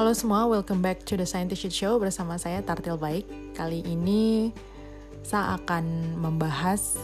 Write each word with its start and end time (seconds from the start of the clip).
Halo 0.00 0.16
semua, 0.16 0.48
welcome 0.48 0.80
back 0.80 1.04
to 1.04 1.12
the 1.12 1.28
Scientific 1.28 1.68
Show 1.68 2.00
bersama 2.00 2.40
saya 2.40 2.64
Tartil 2.64 2.96
Baik. 2.96 3.28
Kali 3.52 3.84
ini 3.84 4.48
saya 5.20 5.60
akan 5.60 6.16
membahas 6.16 6.96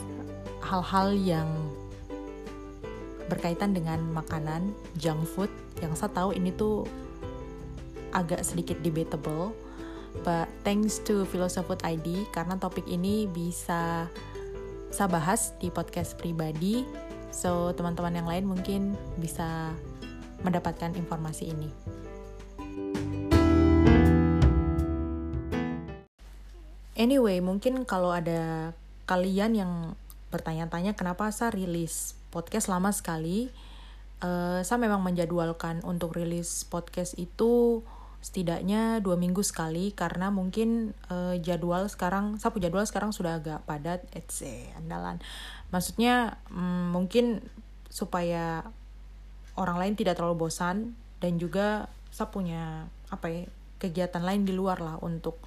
hal-hal 0.64 1.12
yang 1.12 1.44
berkaitan 3.28 3.76
dengan 3.76 4.00
makanan, 4.16 4.72
junk 4.96 5.28
food, 5.28 5.52
yang 5.84 5.92
saya 5.92 6.08
tahu 6.08 6.32
ini 6.32 6.48
tuh 6.56 6.88
agak 8.16 8.40
sedikit 8.40 8.80
debatable. 8.80 9.52
But 10.24 10.48
thanks 10.64 10.96
to 11.04 11.28
Philosophy 11.28 11.76
ID, 11.84 12.32
karena 12.32 12.56
topik 12.56 12.88
ini 12.88 13.28
bisa 13.28 14.08
saya 14.88 15.08
bahas 15.12 15.52
di 15.60 15.68
podcast 15.68 16.16
pribadi, 16.16 16.88
so 17.28 17.76
teman-teman 17.76 18.24
yang 18.24 18.24
lain 18.24 18.48
mungkin 18.48 18.96
bisa 19.20 19.76
mendapatkan 20.40 20.96
informasi 20.96 21.52
ini. 21.52 21.95
Anyway, 27.06 27.38
mungkin 27.38 27.86
kalau 27.86 28.10
ada 28.10 28.74
kalian 29.06 29.54
yang 29.54 29.72
bertanya-tanya 30.34 30.98
kenapa 30.98 31.30
saya 31.30 31.54
rilis 31.54 32.18
podcast 32.34 32.66
lama 32.66 32.90
sekali, 32.90 33.46
uh, 34.26 34.58
saya 34.66 34.82
memang 34.82 35.06
menjadwalkan 35.06 35.86
untuk 35.86 36.18
rilis 36.18 36.66
podcast 36.66 37.14
itu 37.14 37.86
setidaknya 38.18 38.98
dua 39.06 39.14
minggu 39.14 39.38
sekali 39.46 39.94
karena 39.94 40.34
mungkin 40.34 40.98
uh, 41.06 41.38
jadwal 41.38 41.86
sekarang 41.86 42.42
sapu 42.42 42.58
jadwal 42.58 42.82
sekarang 42.82 43.14
sudah 43.14 43.38
agak 43.38 43.62
padat 43.70 44.02
etc 44.10 44.74
andalan. 44.74 45.22
Maksudnya 45.70 46.42
mm, 46.50 46.90
mungkin 46.90 47.38
supaya 47.86 48.66
orang 49.54 49.78
lain 49.78 49.94
tidak 49.94 50.18
terlalu 50.18 50.50
bosan 50.50 50.98
dan 51.22 51.38
juga 51.38 51.86
saya 52.10 52.34
punya 52.34 52.90
apa 53.14 53.30
ya 53.30 53.46
kegiatan 53.78 54.26
lain 54.26 54.42
di 54.42 54.58
luar 54.58 54.82
lah 54.82 54.98
untuk 54.98 55.38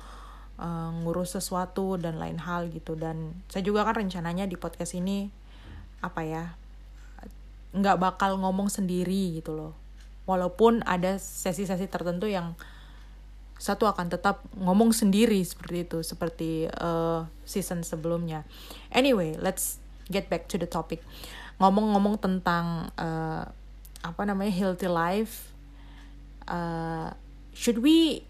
uh, 0.60 0.92
ngurus 1.02 1.40
sesuatu 1.40 1.96
dan 1.96 2.20
lain 2.20 2.38
hal 2.38 2.68
gitu. 2.70 3.00
Dan 3.00 3.40
saya 3.48 3.64
juga 3.64 3.88
kan 3.88 3.96
rencananya 3.98 4.46
di 4.46 4.60
podcast 4.60 4.94
ini 4.94 5.32
apa 6.00 6.24
ya 6.24 6.44
nggak 7.76 7.98
bakal 8.00 8.36
ngomong 8.38 8.68
sendiri 8.68 9.40
gitu 9.40 9.56
loh. 9.56 9.74
Walaupun 10.28 10.86
ada 10.86 11.18
sesi-sesi 11.18 11.90
tertentu 11.90 12.30
yang 12.30 12.54
satu 13.60 13.92
akan 13.92 14.08
tetap 14.08 14.40
ngomong 14.56 14.96
sendiri 14.96 15.44
seperti 15.44 15.84
itu 15.84 16.00
seperti 16.00 16.72
uh, 16.80 17.28
season 17.44 17.84
sebelumnya. 17.84 18.48
Anyway 18.94 19.36
let's 19.36 19.84
get 20.08 20.32
back 20.32 20.48
to 20.48 20.56
the 20.56 20.70
topic. 20.70 21.04
Ngomong-ngomong 21.60 22.24
tentang 22.24 22.88
uh, 22.96 23.44
apa 24.00 24.22
namanya 24.24 24.56
healthy 24.56 24.88
life 24.88 25.52
uh, 26.48 27.12
should 27.52 27.84
we 27.84 28.24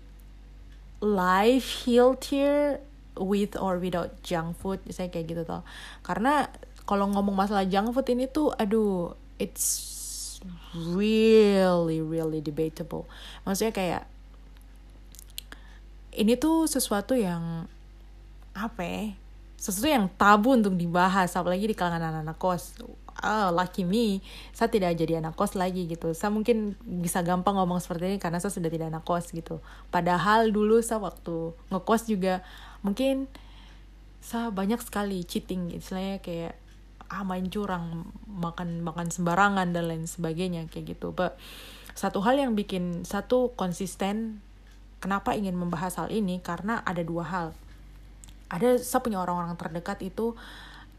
life 0.99 1.87
healthier 1.87 2.83
with 3.19 3.55
or 3.59 3.79
without 3.79 4.19
junk 4.23 4.55
food. 4.59 4.79
Saya 4.91 5.11
kayak 5.11 5.31
gitu 5.31 5.41
tuh 5.43 5.63
karena 6.03 6.47
kalau 6.87 7.07
ngomong 7.11 7.35
masalah 7.35 7.67
junk 7.67 7.91
food 7.91 8.07
ini 8.11 8.25
tuh 8.27 8.51
aduh 8.55 9.15
it's 9.39 9.97
really 10.75 11.99
really 11.99 12.39
debatable. 12.39 13.07
Maksudnya 13.43 13.75
kayak 13.75 14.03
ini 16.15 16.35
tuh 16.35 16.67
sesuatu 16.67 17.15
yang 17.15 17.67
apa 18.57 18.81
ya 18.83 19.01
sesuatu 19.59 19.87
yang 19.91 20.07
tabu 20.15 20.55
untuk 20.55 20.75
dibahas 20.75 21.35
apalagi 21.35 21.67
di 21.67 21.75
kalangan 21.75 22.23
anak-anak 22.23 22.37
kos 22.39 22.79
oh, 23.23 23.47
lucky 23.51 23.83
me, 23.83 24.23
saya 24.55 24.71
tidak 24.71 24.95
jadi 24.95 25.19
anak 25.19 25.35
kos 25.35 25.55
lagi 25.55 25.85
gitu. 25.87 26.11
Saya 26.15 26.31
mungkin 26.31 26.79
bisa 26.83 27.19
gampang 27.23 27.55
ngomong 27.59 27.79
seperti 27.83 28.15
ini 28.15 28.17
karena 28.19 28.39
saya 28.39 28.51
sudah 28.51 28.71
tidak 28.71 28.91
anak 28.91 29.03
kos 29.03 29.31
gitu. 29.35 29.59
Padahal 29.91 30.51
dulu 30.51 30.79
saya 30.79 31.03
waktu 31.03 31.51
ngekos 31.71 32.07
juga 32.07 32.41
mungkin 32.81 33.27
saya 34.19 34.51
banyak 34.51 34.79
sekali 34.83 35.23
cheating, 35.23 35.75
istilahnya 35.75 36.19
kayak 36.19 36.53
ah 37.09 37.25
main 37.25 37.49
curang, 37.49 38.05
makan 38.29 38.85
makan 38.85 39.09
sembarangan 39.09 39.73
dan 39.73 39.89
lain 39.89 40.05
sebagainya 40.05 40.69
kayak 40.69 40.95
gitu. 40.97 41.11
But 41.11 41.35
satu 41.97 42.21
hal 42.23 42.39
yang 42.39 42.53
bikin 42.53 43.03
satu 43.03 43.51
konsisten 43.57 44.39
kenapa 45.03 45.33
ingin 45.35 45.57
membahas 45.57 45.97
hal 45.99 46.13
ini 46.13 46.39
karena 46.39 46.79
ada 46.85 47.01
dua 47.01 47.25
hal. 47.25 47.47
Ada 48.49 48.81
saya 48.81 49.01
punya 49.01 49.19
orang-orang 49.21 49.57
terdekat 49.57 50.01
itu 50.05 50.37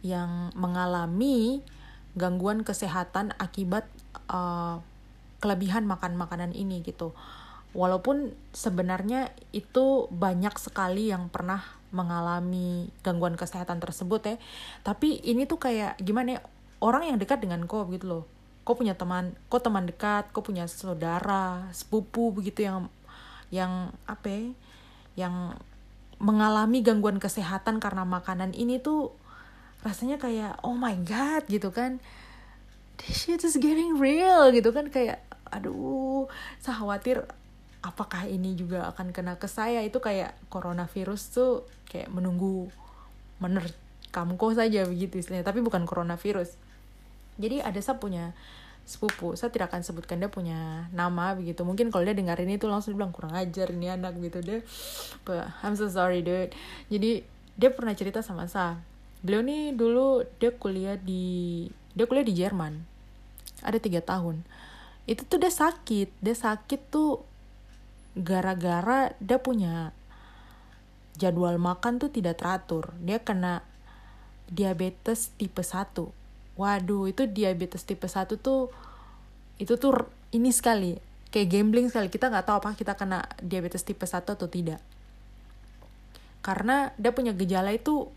yang 0.01 0.51
mengalami 0.57 1.61
gangguan 2.19 2.67
kesehatan 2.67 3.35
akibat 3.39 3.87
uh, 4.31 4.83
kelebihan 5.41 5.89
makan 5.89 6.15
makanan 6.19 6.53
ini 6.53 6.83
gitu. 6.85 7.17
Walaupun 7.71 8.35
sebenarnya 8.51 9.31
itu 9.55 10.11
banyak 10.11 10.59
sekali 10.59 11.15
yang 11.15 11.31
pernah 11.31 11.63
mengalami 11.95 12.91
gangguan 13.03 13.35
kesehatan 13.35 13.79
tersebut 13.79 14.21
ya. 14.27 14.37
Tapi 14.83 15.23
ini 15.23 15.47
tuh 15.47 15.63
kayak 15.63 15.99
gimana 16.03 16.39
ya, 16.39 16.41
orang 16.83 17.15
yang 17.15 17.19
dekat 17.19 17.43
dengan 17.43 17.63
kau 17.71 17.87
gitu 17.91 18.07
loh. 18.07 18.25
Kau 18.67 18.75
punya 18.75 18.95
teman, 18.95 19.35
kau 19.47 19.63
teman 19.63 19.87
dekat, 19.87 20.31
kau 20.35 20.43
punya 20.43 20.67
saudara, 20.67 21.67
sepupu 21.75 22.31
begitu 22.35 22.67
yang 22.67 22.91
yang 23.51 23.91
apa 24.07 24.27
ya, 24.31 24.43
yang 25.27 25.35
mengalami 26.21 26.85
gangguan 26.85 27.17
kesehatan 27.17 27.81
karena 27.81 28.05
makanan 28.05 28.53
ini 28.53 28.79
tuh 28.79 29.17
rasanya 29.81 30.21
kayak 30.21 30.61
oh 30.61 30.77
my 30.77 30.97
god 31.05 31.49
gitu 31.49 31.73
kan. 31.73 32.01
This 33.01 33.25
shit 33.25 33.41
is 33.41 33.57
getting 33.57 33.97
real 33.97 34.53
gitu 34.53 34.71
kan. 34.77 34.93
Kayak 34.93 35.25
aduh 35.49 36.29
saya 36.61 36.79
khawatir 36.79 37.25
apakah 37.81 38.29
ini 38.29 38.53
juga 38.55 38.93
akan 38.93 39.13
kena 39.17 39.41
ke 39.41 39.49
saya. 39.49 39.81
Itu 39.81 40.05
kayak 40.05 40.37
coronavirus 40.53 41.23
tuh 41.33 41.53
kayak 41.89 42.13
menunggu 42.13 42.69
menerkam 43.41 44.37
kok 44.37 44.53
saja 44.53 44.85
begitu 44.85 45.25
istilahnya. 45.25 45.49
Tapi 45.49 45.65
bukan 45.65 45.89
coronavirus. 45.89 46.61
Jadi 47.41 47.65
ada 47.65 47.81
saya 47.81 47.97
punya 47.97 48.37
sepupu 48.85 49.39
saya 49.39 49.55
tidak 49.55 49.71
akan 49.71 49.87
sebutkan 49.87 50.19
dia 50.21 50.29
punya 50.29 50.91
nama 50.93 51.33
begitu. 51.33 51.65
Mungkin 51.65 51.89
kalau 51.89 52.05
dia 52.05 52.13
dengar 52.13 52.37
ini 52.43 52.61
tuh 52.61 52.69
langsung 52.69 52.99
bilang 52.99 53.17
kurang 53.17 53.33
ajar 53.33 53.73
ini 53.73 53.89
anak 53.89 54.19
gitu. 54.21 54.45
Deh 54.45 54.61
I'm 55.65 55.73
so 55.73 55.89
sorry 55.89 56.21
dude. 56.21 56.53
Jadi 56.93 57.25
dia 57.57 57.71
pernah 57.73 57.97
cerita 57.97 58.21
sama 58.21 58.45
saya 58.45 58.90
beliau 59.21 59.45
nih 59.45 59.77
dulu 59.77 60.25
dia 60.41 60.53
kuliah 60.55 60.97
di 60.97 61.67
dia 61.93 62.05
kuliah 62.09 62.27
di 62.27 62.35
Jerman. 62.37 62.81
Ada 63.61 63.79
tiga 63.81 64.01
tahun. 64.01 64.45
Itu 65.05 65.27
tuh 65.29 65.43
dia 65.43 65.53
sakit. 65.53 66.17
Dia 66.23 66.37
sakit 66.37 66.81
tuh 66.89 67.21
gara-gara 68.17 69.13
dia 69.21 69.39
punya 69.39 69.93
jadwal 71.21 71.61
makan 71.61 72.01
tuh 72.01 72.09
tidak 72.09 72.41
teratur. 72.41 72.97
Dia 73.01 73.21
kena 73.21 73.63
diabetes 74.51 75.31
tipe 75.39 75.63
1 75.63 76.21
waduh 76.61 77.09
itu 77.09 77.25
diabetes 77.25 77.89
tipe 77.89 78.05
1 78.05 78.37
tuh 78.37 78.69
itu 79.57 79.73
tuh 79.81 80.05
ini 80.37 80.53
sekali. 80.53 81.01
Kayak 81.33 81.49
gambling 81.57 81.87
sekali. 81.89 82.13
Kita 82.13 82.29
nggak 82.29 82.45
tahu 82.45 82.57
apa 82.61 82.71
kita 82.77 82.93
kena 83.01 83.25
diabetes 83.41 83.81
tipe 83.81 84.05
1 84.05 84.25
atau 84.25 84.49
tidak. 84.49 84.81
Karena 86.45 86.93
dia 87.01 87.13
punya 87.17 87.33
gejala 87.33 87.73
itu 87.73 88.09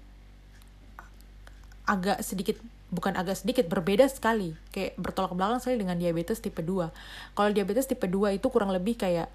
agak 1.84 2.24
sedikit 2.24 2.58
bukan 2.94 3.18
agak 3.18 3.42
sedikit 3.42 3.66
berbeda 3.68 4.06
sekali. 4.08 4.54
Kayak 4.70 4.96
bertolak 5.02 5.34
belakang 5.34 5.60
sekali 5.60 5.82
dengan 5.82 5.98
diabetes 5.98 6.40
tipe 6.40 6.62
2 6.62 6.94
kalau 7.34 7.50
diabetes 7.50 7.90
tipe 7.90 8.06
2 8.06 8.38
itu 8.38 8.48
kurang 8.54 8.70
lebih 8.70 8.96
kayak 9.00 9.28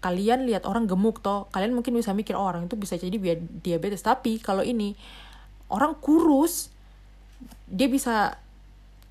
kalian 0.00 0.48
lihat 0.48 0.64
orang 0.64 0.88
gemuk 0.88 1.20
toh 1.20 1.44
kalian 1.52 1.76
mungkin 1.76 1.92
bisa 1.92 2.16
mikir 2.16 2.32
oh, 2.32 2.48
orang 2.48 2.64
itu 2.70 2.76
bisa 2.78 2.96
jadi 2.96 3.16
diabetes. 3.60 4.00
Tapi 4.00 4.40
kalau 4.40 4.64
ini 4.64 4.96
orang 5.68 5.98
kurus 5.98 6.72
dia 7.70 7.86
bisa 7.86 8.36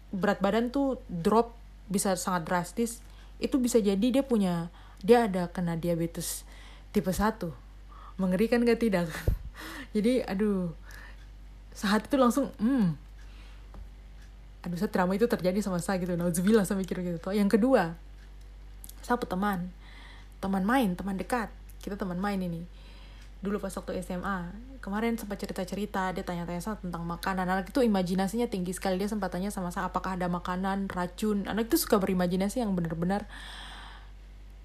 berat 0.10 0.42
badan 0.42 0.74
tuh 0.74 0.98
drop 1.10 1.54
bisa 1.92 2.16
sangat 2.16 2.48
drastis. 2.48 3.04
Itu 3.40 3.62
bisa 3.62 3.80
jadi 3.80 4.04
dia 4.10 4.24
punya 4.26 4.74
dia 5.00 5.28
ada 5.30 5.48
kena 5.48 5.80
diabetes 5.80 6.44
tipe 6.92 7.12
1 7.12 7.70
mengerikan 8.20 8.68
gak 8.68 8.84
tidak. 8.84 9.08
Jadi 9.96 10.22
aduh 10.28 10.76
saat 11.80 12.04
itu 12.04 12.20
langsung 12.20 12.52
hmm 12.60 13.08
aduh 14.60 14.76
saya 14.76 14.92
trauma 14.92 15.16
itu 15.16 15.24
terjadi 15.24 15.64
sama 15.64 15.80
saya 15.80 16.04
gitu. 16.04 16.20
Nauzubillah 16.20 16.68
saya 16.68 16.76
mikir 16.76 17.00
gitu. 17.00 17.16
Toh 17.24 17.32
yang 17.32 17.48
kedua 17.48 17.96
satu 19.00 19.24
teman. 19.24 19.72
Teman 20.44 20.68
main 20.68 21.00
teman 21.00 21.16
dekat. 21.16 21.48
Kita 21.80 21.96
teman 21.96 22.20
main 22.20 22.36
ini. 22.44 22.68
Dulu 23.40 23.64
pas 23.64 23.72
waktu 23.72 24.04
SMA 24.04 24.52
kemarin 24.84 25.16
sempat 25.16 25.40
cerita-cerita 25.40 26.12
dia 26.12 26.28
tanya-tanya 26.28 26.60
saya 26.60 26.76
tentang 26.76 27.08
makanan. 27.08 27.48
Anak 27.48 27.72
itu 27.72 27.80
imajinasinya 27.80 28.52
tinggi 28.52 28.76
sekali. 28.76 29.00
Dia 29.00 29.08
sempat 29.08 29.32
tanya 29.32 29.48
sama 29.48 29.72
saya 29.72 29.88
apakah 29.88 30.20
ada 30.20 30.28
makanan 30.28 30.92
racun? 30.92 31.48
Anak 31.48 31.72
itu 31.72 31.80
suka 31.80 31.96
berimajinasi 31.96 32.60
yang 32.60 32.76
benar-benar 32.76 33.32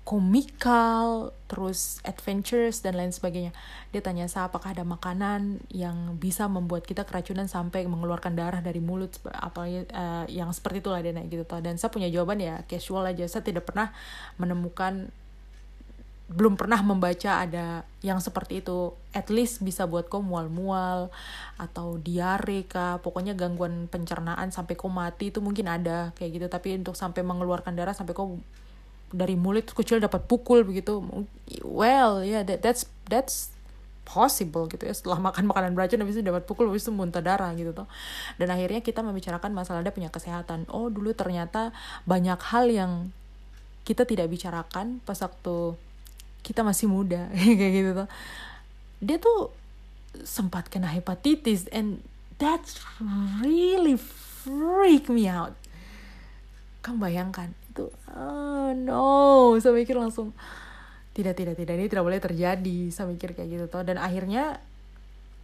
komikal, 0.05 1.33
terus 1.49 1.97
adventures 2.05 2.85
dan 2.85 2.93
lain 2.93 3.09
sebagainya. 3.09 3.57
Dia 3.89 4.05
tanya 4.05 4.29
saya 4.29 4.53
apakah 4.53 4.77
ada 4.77 4.85
makanan 4.85 5.65
yang 5.73 6.21
bisa 6.21 6.45
membuat 6.45 6.85
kita 6.85 7.09
keracunan 7.09 7.49
sampai 7.49 7.89
mengeluarkan 7.89 8.37
darah 8.37 8.61
dari 8.61 8.85
mulut? 8.85 9.17
Apa 9.33 9.65
uh, 9.65 10.25
yang 10.29 10.53
seperti 10.53 10.85
itulah 10.85 11.01
dia 11.01 11.17
naik 11.17 11.33
gitu 11.33 11.49
Dan 11.65 11.81
saya 11.81 11.89
punya 11.89 12.13
jawaban 12.13 12.37
ya 12.37 12.61
casual 12.69 13.09
aja. 13.09 13.25
Saya 13.25 13.49
tidak 13.49 13.65
pernah 13.65 13.97
menemukan 14.37 15.09
belum 16.25 16.57
pernah 16.57 16.81
membaca 16.81 17.41
ada 17.41 17.89
yang 18.05 18.21
seperti 18.21 18.61
itu. 18.61 18.93
At 19.17 19.33
least 19.33 19.65
bisa 19.65 19.89
buat 19.89 20.13
kau 20.13 20.21
mual-mual 20.21 21.09
atau 21.57 21.97
diare 21.97 22.69
kah. 22.69 23.01
Pokoknya 23.01 23.33
gangguan 23.33 23.89
pencernaan 23.89 24.53
sampai 24.53 24.77
kau 24.77 24.93
mati 24.93 25.33
itu 25.33 25.41
mungkin 25.41 25.65
ada 25.65 26.13
kayak 26.13 26.31
gitu. 26.37 26.47
Tapi 26.53 26.77
untuk 26.77 26.93
sampai 26.93 27.25
mengeluarkan 27.25 27.73
darah 27.73 27.97
sampai 27.97 28.13
kau 28.13 28.37
dari 29.15 29.39
mulut 29.39 29.71
kecil 29.71 30.03
dapat 30.03 30.27
pukul 30.27 30.67
begitu. 30.67 31.07
Well 31.63 32.27
ya 32.27 32.41
yeah, 32.41 32.43
that, 32.43 32.67
that's 32.67 32.91
that's 33.07 33.55
possible 34.03 34.67
gitu 34.67 34.83
ya. 34.83 34.93
Setelah 34.93 35.23
makan 35.23 35.47
makanan 35.47 35.79
beracun 35.79 36.03
habis 36.03 36.19
itu 36.19 36.27
dapat 36.27 36.43
pukul 36.45 36.67
habis 36.69 36.83
itu 36.83 36.91
muntah 36.91 37.23
darah 37.23 37.55
gitu 37.55 37.71
tuh 37.71 37.87
dan 38.37 38.51
akhirnya 38.51 38.83
kita 38.83 39.01
membicarakan 39.07 39.55
masalah 39.55 39.87
dia 39.87 39.95
punya 39.95 40.11
kesehatan. 40.11 40.67
Oh 40.69 40.91
dulu 40.91 41.15
ternyata 41.15 41.71
banyak 42.05 42.41
hal 42.51 42.67
yang 42.69 42.93
kita 43.87 44.03
tidak 44.03 44.27
bicarakan 44.27 44.99
pas 45.07 45.17
waktu 45.23 45.79
kita 46.43 46.67
masih 46.67 46.91
muda. 46.91 47.31
Kayak 47.59 47.73
gitu 47.73 47.91
tuh 47.95 48.09
dia 49.05 49.17
tuh 49.23 49.55
sempat 50.23 50.71
kena 50.71 50.91
hepatitis 50.91 51.67
and 51.75 52.03
that's 52.39 52.79
really 53.43 53.99
freak 53.99 55.11
me 55.11 55.27
out 55.27 55.59
kamu 56.85 57.01
bayangkan 57.01 57.49
itu 57.73 57.89
oh 58.13 58.77
no. 58.77 59.57
Saya 59.57 59.73
mikir 59.73 59.97
langsung 59.97 60.37
tidak 61.17 61.41
tidak 61.41 61.57
tidak 61.57 61.81
ini 61.81 61.89
tidak 61.89 62.05
boleh 62.05 62.21
terjadi. 62.21 62.79
Saya 62.93 63.09
mikir 63.09 63.33
kayak 63.33 63.49
gitu 63.49 63.65
tuh 63.73 63.89
dan 63.89 63.97
akhirnya 63.97 64.61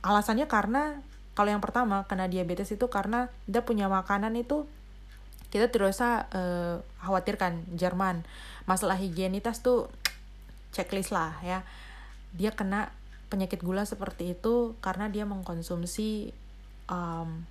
alasannya 0.05 0.45
karena 0.45 1.01
kalau 1.33 1.49
yang 1.49 1.65
pertama 1.65 2.05
kena 2.05 2.29
diabetes 2.29 2.69
itu 2.69 2.93
karena 2.93 3.33
dia 3.49 3.65
punya 3.65 3.89
makanan 3.89 4.37
itu 4.37 4.69
kita 5.49 5.73
tidak 5.73 5.97
usah 5.97 6.29
uh, 6.31 6.77
khawatirkan 7.01 7.65
Jerman. 7.73 8.23
Masalah 8.69 9.01
higienitas 9.01 9.65
tuh 9.65 9.89
checklist 10.77 11.11
lah 11.11 11.41
ya. 11.41 11.65
Dia 12.37 12.53
kena 12.53 12.93
penyakit 13.33 13.65
gula 13.65 13.89
seperti 13.89 14.37
itu 14.37 14.77
karena 14.85 15.09
dia 15.09 15.25
mengkonsumsi 15.25 16.35
um, 16.91 17.47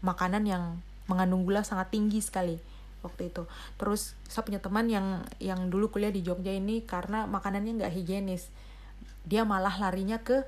makanan 0.00 0.46
yang 0.46 0.64
mengandung 1.10 1.46
gula 1.46 1.62
sangat 1.66 1.90
tinggi 1.90 2.22
sekali 2.22 2.58
waktu 3.06 3.30
itu. 3.30 3.46
Terus 3.78 4.18
saya 4.26 4.42
punya 4.42 4.58
teman 4.58 4.90
yang 4.90 5.22
yang 5.38 5.70
dulu 5.70 5.94
kuliah 5.94 6.10
di 6.10 6.26
Jogja 6.26 6.50
ini 6.50 6.82
karena 6.82 7.30
makanannya 7.30 7.78
nggak 7.78 7.94
higienis. 7.94 8.50
Dia 9.22 9.46
malah 9.46 9.78
larinya 9.78 10.18
ke 10.22 10.42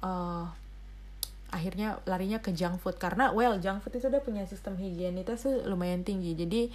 uh, 0.00 0.48
akhirnya 1.52 2.00
larinya 2.08 2.40
ke 2.40 2.56
junk 2.56 2.80
food. 2.80 2.96
Karena 2.96 3.30
well 3.30 3.60
junk 3.60 3.84
food 3.84 4.00
itu 4.00 4.08
udah 4.08 4.24
punya 4.24 4.48
sistem 4.48 4.80
higienitas 4.80 5.44
lumayan 5.68 6.02
tinggi. 6.02 6.32
Jadi 6.32 6.72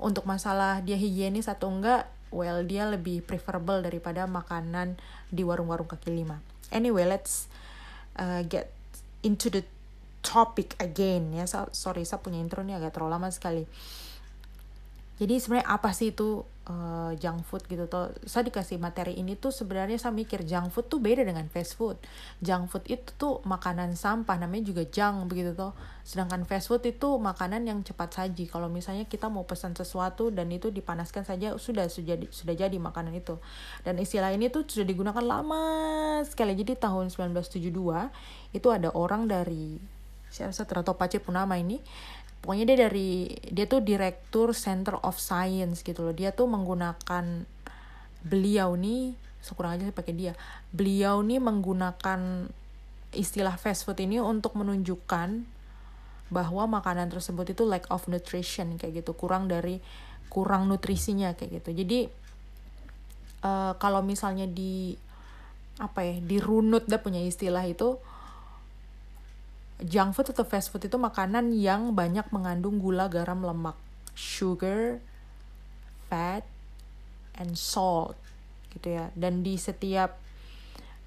untuk 0.00 0.24
masalah 0.24 0.80
dia 0.80 0.96
higienis 0.96 1.46
atau 1.46 1.70
enggak 1.70 2.08
well 2.34 2.66
dia 2.66 2.88
lebih 2.90 3.22
preferable 3.22 3.78
daripada 3.84 4.26
makanan 4.26 4.98
di 5.30 5.46
warung-warung 5.46 5.86
kaki 5.86 6.10
lima. 6.10 6.42
Anyway 6.74 7.06
let's 7.06 7.46
uh, 8.18 8.42
get 8.42 8.72
into 9.22 9.52
the 9.52 9.62
topic 10.24 10.74
again 10.80 11.30
ya. 11.36 11.44
So, 11.46 11.68
sorry 11.70 12.02
saya 12.08 12.24
punya 12.24 12.40
intro 12.40 12.64
ini 12.64 12.74
agak 12.74 12.96
terlalu 12.96 13.12
lama 13.20 13.28
sekali 13.30 13.68
jadi 15.14 15.38
sebenarnya 15.38 15.70
apa 15.70 15.94
sih 15.94 16.10
itu 16.10 16.42
uh, 16.66 17.14
junk 17.22 17.46
food 17.46 17.62
gitu? 17.70 17.86
Tuh 17.86 18.10
saya 18.26 18.50
dikasih 18.50 18.82
materi 18.82 19.14
ini 19.14 19.38
tuh 19.38 19.54
sebenarnya 19.54 19.94
saya 19.94 20.10
mikir 20.10 20.42
junk 20.42 20.74
food 20.74 20.90
tuh 20.90 20.98
beda 20.98 21.22
dengan 21.22 21.46
fast 21.46 21.78
food. 21.78 21.94
Junk 22.42 22.66
food 22.66 22.82
itu 22.90 23.14
tuh 23.14 23.38
makanan 23.46 23.94
sampah 23.94 24.34
namanya 24.42 24.74
juga 24.74 24.82
junk 24.90 25.30
begitu 25.30 25.54
tuh 25.54 25.70
sedangkan 26.02 26.42
fast 26.50 26.66
food 26.66 26.82
itu 26.82 27.14
makanan 27.14 27.62
yang 27.62 27.78
cepat 27.86 28.10
saji. 28.10 28.50
Kalau 28.50 28.66
misalnya 28.66 29.06
kita 29.06 29.30
mau 29.30 29.46
pesan 29.46 29.78
sesuatu 29.78 30.34
dan 30.34 30.50
itu 30.50 30.74
dipanaskan 30.74 31.22
saja 31.22 31.54
sudah 31.62 31.86
sudah 31.86 32.18
sudah 32.34 32.54
jadi 32.58 32.74
makanan 32.74 33.14
itu. 33.14 33.38
Dan 33.86 34.02
istilah 34.02 34.34
ini 34.34 34.50
tuh 34.50 34.66
sudah 34.66 34.86
digunakan 34.88 35.22
lama 35.22 35.62
sekali. 36.26 36.58
Jadi 36.58 36.74
tahun 36.74 37.14
1972 37.14 37.70
itu 38.50 38.68
ada 38.74 38.90
orang 38.90 39.30
dari 39.30 39.94
saya 40.34 40.50
terlalu 40.66 40.98
Pace 40.98 41.22
Punama 41.22 41.54
ini 41.54 41.78
pokoknya 42.44 42.68
dia 42.68 42.78
dari 42.84 43.32
dia 43.48 43.64
tuh 43.64 43.80
direktur 43.80 44.52
Center 44.52 45.00
of 45.00 45.16
Science 45.16 45.80
gitu 45.80 46.04
loh. 46.04 46.12
Dia 46.12 46.36
tuh 46.36 46.44
menggunakan 46.44 47.48
beliau 48.20 48.76
nih 48.76 49.16
sekurang 49.40 49.80
aja 49.80 49.88
pakai 49.88 50.12
dia. 50.12 50.36
Beliau 50.68 51.24
nih 51.24 51.40
menggunakan 51.40 52.52
istilah 53.16 53.56
fast 53.56 53.88
food 53.88 53.96
ini 54.04 54.20
untuk 54.20 54.60
menunjukkan 54.60 55.48
bahwa 56.28 56.68
makanan 56.68 57.08
tersebut 57.08 57.56
itu 57.56 57.64
lack 57.64 57.88
of 57.88 58.04
nutrition 58.12 58.76
kayak 58.76 59.00
gitu. 59.00 59.16
Kurang 59.16 59.48
dari 59.48 59.80
kurang 60.28 60.68
nutrisinya 60.68 61.32
kayak 61.32 61.64
gitu. 61.64 61.72
Jadi 61.72 62.12
uh, 63.40 63.72
kalau 63.80 64.04
misalnya 64.04 64.44
di 64.44 65.00
apa 65.80 66.04
ya 66.04 66.20
dirunut 66.20 66.84
dia 66.84 67.00
punya 67.00 67.24
istilah 67.24 67.64
itu 67.64 67.96
junk 69.82 70.14
food 70.14 70.30
atau 70.30 70.46
fast 70.46 70.70
food 70.70 70.86
itu 70.86 70.94
makanan 70.94 71.50
yang 71.50 71.96
banyak 71.96 72.28
mengandung 72.30 72.78
gula, 72.78 73.10
garam, 73.10 73.42
lemak, 73.42 73.74
sugar, 74.14 75.02
fat, 76.06 76.46
and 77.34 77.58
salt 77.58 78.14
gitu 78.70 78.94
ya. 78.94 79.10
Dan 79.18 79.42
di 79.42 79.58
setiap 79.58 80.14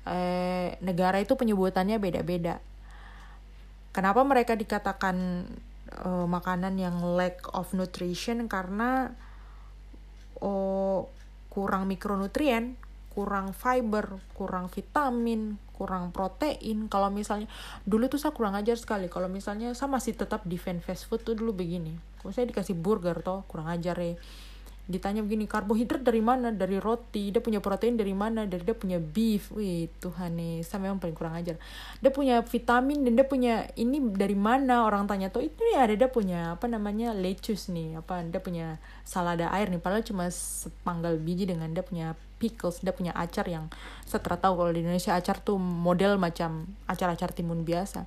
eh, 0.04 0.76
negara 0.84 1.24
itu 1.24 1.40
penyebutannya 1.40 1.96
beda-beda. 2.00 2.60
Kenapa 3.96 4.22
mereka 4.28 4.60
dikatakan 4.60 5.48
eh, 6.04 6.28
makanan 6.28 6.76
yang 6.76 7.00
lack 7.16 7.48
of 7.56 7.72
nutrition? 7.72 8.52
Karena 8.52 9.08
oh, 10.44 11.08
kurang 11.48 11.88
mikronutrien, 11.88 12.76
kurang 13.16 13.56
fiber, 13.56 14.20
kurang 14.38 14.70
vitamin, 14.70 15.58
kurang 15.78 16.10
protein. 16.10 16.90
Kalau 16.90 17.14
misalnya 17.14 17.46
dulu 17.86 18.10
tuh 18.10 18.18
saya 18.18 18.34
kurang 18.34 18.58
ajar 18.58 18.82
sekali. 18.82 19.06
Kalau 19.06 19.30
misalnya 19.30 19.78
saya 19.78 19.94
masih 19.94 20.18
tetap 20.18 20.42
defend 20.50 20.82
fast 20.82 21.06
food 21.06 21.22
tuh 21.22 21.38
dulu 21.38 21.54
begini. 21.54 21.94
Kalau 22.18 22.34
saya 22.34 22.50
dikasih 22.50 22.74
burger 22.74 23.22
toh 23.22 23.46
kurang 23.46 23.70
ajar 23.70 23.94
ya. 24.02 24.18
Ditanya 24.88 25.20
begini 25.20 25.52
karbohidrat 25.52 26.00
dari 26.00 26.24
mana? 26.24 26.48
Dari 26.48 26.80
roti. 26.80 27.28
Dia 27.30 27.44
punya 27.44 27.60
protein 27.60 28.00
dari 28.00 28.16
mana? 28.16 28.48
Dari 28.48 28.64
dia 28.64 28.74
punya 28.74 28.98
beef. 28.98 29.52
Wih 29.52 29.92
Tuhan 30.00 30.40
nih 30.40 30.64
saya 30.64 30.80
memang 30.80 30.98
paling 30.98 31.14
kurang 31.14 31.36
ajar. 31.36 31.60
Dia 32.00 32.10
punya 32.10 32.40
vitamin 32.40 33.04
dan 33.04 33.20
dia 33.20 33.28
punya 33.28 33.68
ini 33.76 34.00
dari 34.16 34.34
mana? 34.40 34.88
Orang 34.88 35.06
tanya 35.06 35.28
tuh 35.28 35.44
itu 35.44 35.60
ya 35.76 35.84
ada 35.84 35.94
dia 35.94 36.08
punya 36.08 36.56
apa 36.56 36.72
namanya 36.72 37.12
lettuce 37.12 37.68
nih. 37.68 38.00
Apa 38.00 38.24
dia 38.32 38.40
punya 38.40 38.80
salada 39.04 39.52
air 39.52 39.68
nih. 39.68 39.84
Padahal 39.84 40.08
cuma 40.08 40.32
sepanggal 40.32 41.20
biji 41.20 41.52
dengan 41.52 41.68
dia 41.76 41.84
punya 41.84 42.16
pickles 42.38 42.86
dia 42.86 42.94
punya 42.94 43.14
acar 43.18 43.50
yang 43.50 43.68
setelah 44.06 44.38
tahu 44.38 44.62
kalau 44.62 44.72
di 44.72 44.86
Indonesia 44.86 45.18
acar 45.18 45.42
tuh 45.42 45.58
model 45.58 46.22
macam 46.22 46.70
acar-acar 46.86 47.34
timun 47.34 47.66
biasa. 47.66 48.06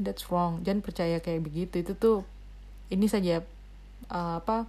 That's 0.00 0.32
wrong. 0.32 0.64
Jangan 0.64 0.80
percaya 0.80 1.20
kayak 1.20 1.44
begitu. 1.44 1.84
Itu 1.84 1.92
tuh 1.94 2.18
ini 2.88 3.06
saja 3.06 3.44
uh, 4.08 4.40
apa 4.40 4.64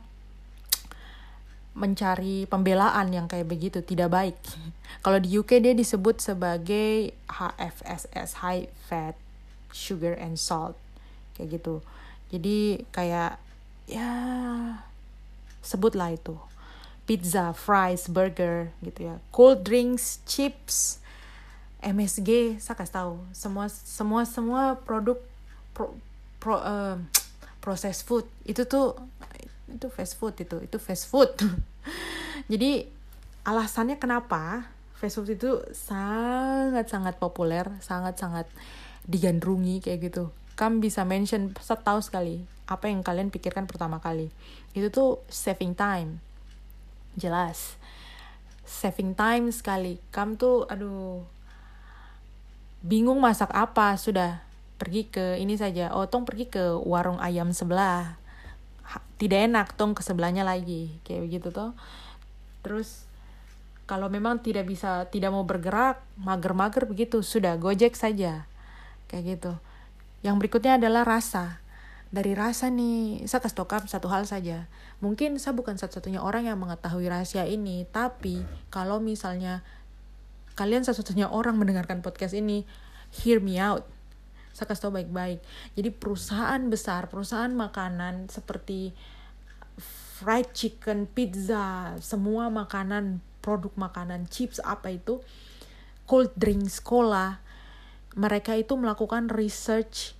mencari 1.77 2.50
pembelaan 2.50 3.15
yang 3.15 3.31
kayak 3.31 3.47
begitu. 3.47 3.79
Tidak 3.79 4.12
baik. 4.12 4.36
Kalau 5.03 5.17
di 5.24 5.31
UK 5.31 5.63
dia 5.63 5.74
disebut 5.74 6.19
sebagai 6.19 7.15
HFSS 7.31 8.43
high 8.43 8.67
fat 8.91 9.15
sugar 9.71 10.19
and 10.19 10.36
salt. 10.36 10.75
Kayak 11.39 11.63
gitu. 11.63 11.75
Jadi 12.27 12.83
kayak 12.91 13.39
ya 13.88 14.12
sebutlah 15.63 16.12
itu 16.12 16.36
pizza, 17.07 17.55
fries, 17.55 18.11
burger 18.11 18.75
gitu 18.83 19.07
ya, 19.07 19.15
cold 19.31 19.63
drinks, 19.63 20.19
chips, 20.27 20.99
MSG, 21.79 22.59
saya 22.59 22.75
kasih 22.75 22.95
tahu. 22.99 23.13
Semua 23.31 23.71
semua 23.71 24.21
semua 24.27 24.61
produk 24.75 25.15
pro, 25.71 25.95
pro, 26.43 26.59
uh, 26.59 26.99
processed 27.63 28.03
food. 28.03 28.27
Itu 28.43 28.67
tuh 28.67 28.99
itu 29.71 29.87
fast 29.87 30.19
food 30.19 30.35
itu. 30.35 30.57
Itu 30.67 30.77
fast 30.83 31.07
food. 31.07 31.31
Jadi 32.51 32.89
alasannya 33.47 33.95
kenapa 33.95 34.67
fast 34.99 35.15
food 35.21 35.31
itu 35.31 35.63
sangat 35.71 36.91
sangat 36.91 37.15
populer 37.15 37.63
sangat 37.79 38.19
sangat 38.19 38.51
digandrungi 39.07 39.79
kayak 39.79 40.11
gitu. 40.11 40.33
Kamu 40.59 40.83
bisa 40.83 41.07
mention 41.07 41.55
tahu 41.63 42.03
sekali 42.03 42.43
apa 42.67 42.91
yang 42.91 42.99
kalian 42.99 43.31
pikirkan 43.31 43.63
pertama 43.63 44.03
kali. 44.03 44.27
Itu 44.75 44.91
tuh 44.91 45.09
saving 45.31 45.77
time 45.77 46.26
jelas. 47.17 47.75
Saving 48.63 49.17
time 49.17 49.50
sekali. 49.50 49.97
Kamu 50.13 50.38
tuh 50.38 50.69
aduh 50.69 51.25
bingung 52.86 53.17
masak 53.17 53.50
apa. 53.51 53.97
Sudah 53.97 54.45
pergi 54.77 55.09
ke 55.09 55.41
ini 55.41 55.57
saja. 55.57 55.91
Oh 55.97 56.05
tong 56.05 56.24
pergi 56.24 56.47
ke 56.47 56.77
warung 56.86 57.17
ayam 57.17 57.51
sebelah. 57.51 58.15
Tidak 59.17 59.50
enak 59.50 59.74
tong 59.75 59.97
ke 59.97 60.05
sebelahnya 60.05 60.45
lagi. 60.45 60.93
Kayak 61.03 61.21
begitu 61.27 61.47
tuh 61.50 61.74
terus 62.62 63.07
kalau 63.88 64.12
memang 64.12 64.43
tidak 64.43 64.67
bisa 64.67 65.07
tidak 65.07 65.31
mau 65.31 65.43
bergerak 65.43 66.00
mager-mager 66.21 66.86
begitu. 66.86 67.25
Sudah 67.25 67.57
gojek 67.57 67.97
saja. 67.97 68.45
Kayak 69.09 69.24
gitu. 69.36 69.53
Yang 70.21 70.36
berikutnya 70.38 70.77
adalah 70.77 71.03
rasa 71.07 71.66
dari 72.07 72.31
rasa 72.33 72.71
nih 72.71 73.27
saya 73.27 73.43
kasih 73.43 73.63
tau 73.63 73.67
satu 73.67 74.07
hal 74.07 74.23
saja. 74.23 74.71
Mungkin 75.03 75.35
saya 75.37 75.53
bukan 75.53 75.75
satu-satunya 75.75 76.23
orang 76.23 76.47
yang 76.47 76.57
mengetahui 76.57 77.07
rahasia 77.11 77.43
ini 77.43 77.83
tapi 77.91 78.47
kalau 78.71 79.03
misalnya 79.03 79.61
kalian 80.55 80.87
satu-satunya 80.87 81.29
orang 81.29 81.59
mendengarkan 81.59 81.99
podcast 81.99 82.33
ini 82.33 82.63
hear 83.11 83.43
me 83.43 83.59
out. 83.59 83.83
Saya 84.55 84.71
kasih 84.71 84.89
tau 84.89 84.93
baik-baik. 84.95 85.43
Jadi 85.75 85.89
perusahaan 85.93 86.63
besar 86.71 87.11
perusahaan 87.11 87.51
makanan 87.51 88.31
seperti 88.31 88.95
fried 90.17 90.49
chicken 90.55 91.05
pizza 91.05 91.93
semua 92.01 92.49
makanan 92.49 93.21
produk 93.45 93.69
makanan 93.77 94.25
chips 94.27 94.57
apa 94.65 94.97
itu 94.97 95.21
cold 96.09 96.33
drink 96.33 96.65
sekolah 96.65 97.37
mereka 98.17 98.57
itu 98.57 98.73
melakukan 98.73 99.29
research 99.29 100.17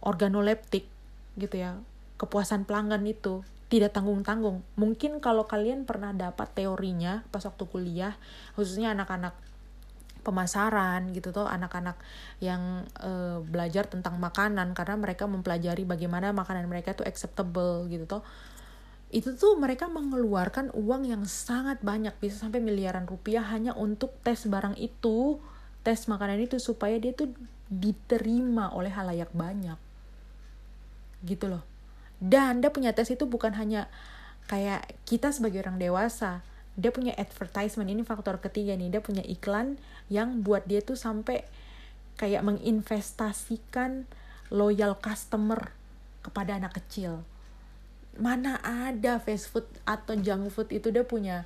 organoleptik 0.00 0.88
gitu 1.36 1.56
ya 1.56 1.80
kepuasan 2.22 2.62
pelanggan 2.68 3.02
itu 3.02 3.42
tidak 3.66 3.96
tanggung-tanggung. 3.96 4.60
Mungkin 4.76 5.18
kalau 5.18 5.48
kalian 5.48 5.88
pernah 5.88 6.12
dapat 6.12 6.52
teorinya 6.52 7.24
pas 7.32 7.40
waktu 7.40 7.64
kuliah, 7.66 8.14
khususnya 8.52 8.92
anak-anak 8.92 9.32
pemasaran 10.22 11.10
gitu 11.10 11.34
tuh 11.34 11.50
anak-anak 11.50 11.98
yang 12.38 12.86
uh, 13.02 13.42
belajar 13.42 13.90
tentang 13.90 14.22
makanan 14.22 14.70
karena 14.70 14.94
mereka 14.94 15.26
mempelajari 15.26 15.82
bagaimana 15.82 16.30
makanan 16.30 16.70
mereka 16.70 16.94
tuh 16.94 17.02
acceptable 17.02 17.90
gitu 17.90 18.06
tuh 18.06 18.22
itu 19.10 19.34
tuh 19.34 19.58
mereka 19.58 19.90
mengeluarkan 19.90 20.70
uang 20.78 21.10
yang 21.10 21.26
sangat 21.26 21.82
banyak 21.82 22.14
bisa 22.22 22.38
sampai 22.46 22.62
miliaran 22.62 23.04
rupiah 23.04 23.42
hanya 23.50 23.74
untuk 23.74 24.14
tes 24.22 24.46
barang 24.46 24.78
itu 24.78 25.42
tes 25.82 26.06
makanan 26.06 26.38
itu 26.38 26.62
supaya 26.62 26.96
dia 27.02 27.12
tuh 27.12 27.34
diterima 27.66 28.70
oleh 28.72 28.94
halayak 28.94 29.34
banyak 29.34 29.76
gitu 31.26 31.50
loh. 31.50 31.62
Dan 32.22 32.62
dia 32.62 32.70
punya 32.70 32.94
tes 32.94 33.10
itu 33.10 33.26
bukan 33.26 33.54
hanya 33.58 33.90
kayak 34.46 34.86
kita 35.06 35.30
sebagai 35.30 35.62
orang 35.62 35.78
dewasa 35.78 36.42
dia 36.72 36.88
punya 36.88 37.12
advertisement 37.20 37.88
ini 37.88 38.00
faktor 38.00 38.40
ketiga 38.40 38.72
nih 38.72 38.88
dia 38.88 39.02
punya 39.04 39.20
iklan 39.28 39.76
yang 40.08 40.40
buat 40.40 40.64
dia 40.64 40.80
tuh 40.80 40.96
sampai 40.96 41.44
kayak 42.16 42.40
menginvestasikan 42.44 44.08
loyal 44.48 44.96
customer 44.96 45.72
kepada 46.24 46.56
anak 46.56 46.80
kecil. 46.80 47.24
Mana 48.16 48.60
ada 48.60 49.20
fast 49.20 49.52
food 49.52 49.68
atau 49.84 50.16
junk 50.16 50.52
food 50.52 50.68
itu 50.72 50.88
dia 50.92 51.04
punya 51.04 51.44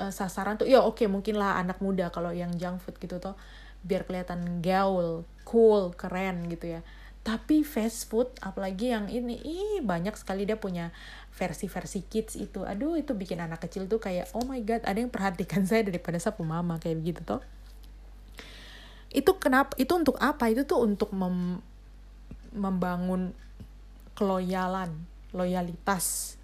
uh, 0.00 0.12
sasaran 0.12 0.56
tuh 0.56 0.68
ya 0.68 0.84
oke 0.84 1.04
okay, 1.04 1.08
mungkin 1.08 1.36
lah 1.36 1.60
anak 1.60 1.80
muda 1.80 2.08
kalau 2.12 2.32
yang 2.32 2.52
junk 2.56 2.80
food 2.84 2.96
gitu 3.00 3.20
tuh 3.20 3.36
biar 3.84 4.04
kelihatan 4.04 4.60
gaul 4.60 5.24
cool 5.48 5.96
keren 5.96 6.48
gitu 6.52 6.76
ya 6.76 6.80
tapi 7.28 7.60
fast 7.60 8.08
food 8.08 8.32
apalagi 8.40 8.88
yang 8.96 9.04
ini 9.12 9.36
ih 9.44 9.84
banyak 9.84 10.16
sekali 10.16 10.48
dia 10.48 10.56
punya 10.56 10.96
versi-versi 11.36 12.08
kids 12.08 12.40
itu. 12.40 12.64
Aduh 12.64 12.96
itu 12.96 13.12
bikin 13.12 13.36
anak 13.44 13.68
kecil 13.68 13.84
tuh 13.84 14.00
kayak 14.00 14.32
oh 14.32 14.48
my 14.48 14.64
god 14.64 14.80
ada 14.88 14.96
yang 14.96 15.12
perhatikan 15.12 15.60
saya 15.68 15.84
daripada 15.84 16.16
sapu 16.16 16.40
mama 16.40 16.80
kayak 16.80 17.04
begitu 17.04 17.20
toh. 17.28 17.44
Itu 19.12 19.36
kenapa 19.36 19.76
itu 19.76 19.92
untuk 19.92 20.16
apa? 20.24 20.48
Itu 20.48 20.64
tuh 20.64 20.80
untuk 20.80 21.12
mem, 21.12 21.60
membangun 22.56 23.36
keloyalan 24.16 24.96
loyalitas 25.36 26.40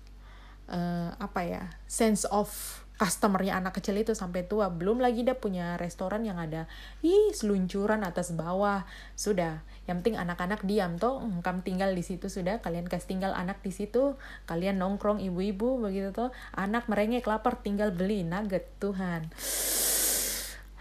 uh, 0.68 1.16
apa 1.16 1.40
ya 1.48 1.64
sense 1.88 2.28
of 2.28 2.83
customernya 2.94 3.58
anak 3.58 3.82
kecil 3.82 3.98
itu 3.98 4.14
sampai 4.14 4.46
tua 4.46 4.70
belum 4.70 5.02
lagi 5.02 5.26
dia 5.26 5.34
punya 5.34 5.74
restoran 5.74 6.22
yang 6.22 6.38
ada 6.38 6.70
ih 7.02 7.34
seluncuran 7.34 8.06
atas 8.06 8.32
bawah. 8.32 8.86
Sudah 9.18 9.66
yang 9.90 10.00
penting 10.00 10.16
anak-anak 10.16 10.62
diam 10.62 10.96
toh 10.96 11.18
kamu 11.42 11.60
tinggal 11.66 11.90
di 11.90 12.06
situ 12.06 12.30
sudah 12.30 12.62
kalian 12.62 12.86
kasih 12.86 13.18
tinggal 13.18 13.32
anak 13.34 13.60
di 13.60 13.74
situ 13.74 14.14
kalian 14.46 14.78
nongkrong 14.78 15.18
ibu-ibu 15.20 15.82
begitu 15.82 16.14
toh 16.14 16.30
anak 16.54 16.86
merengek 16.86 17.26
lapar 17.26 17.58
tinggal 17.58 17.90
beli 17.90 18.22
nugget 18.22 18.70
Tuhan. 18.78 19.28